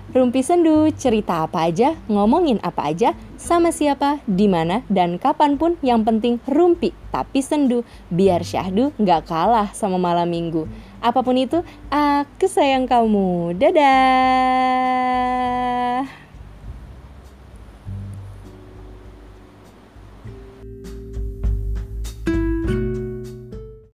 Rumpi 0.10 0.42
Sendu, 0.42 0.90
cerita 0.98 1.46
apa 1.46 1.70
aja, 1.70 1.94
ngomongin 2.10 2.58
apa 2.66 2.90
aja, 2.90 3.14
sama 3.40 3.72
siapa, 3.72 4.20
di 4.28 4.52
mana, 4.52 4.84
dan 4.92 5.16
kapan 5.16 5.56
pun 5.56 5.80
yang 5.80 6.04
penting 6.04 6.44
rumpi, 6.44 6.92
tapi 7.08 7.40
sendu, 7.40 7.88
biar 8.12 8.44
syahdu 8.44 8.92
nggak 9.00 9.32
kalah 9.32 9.72
sama 9.72 9.96
malam 9.96 10.28
minggu. 10.28 10.68
Apa 11.00 11.24
pun 11.24 11.40
itu, 11.40 11.64
aku 11.88 12.52
sayang 12.52 12.84
kamu. 12.84 13.56
Dadah! 13.56 15.00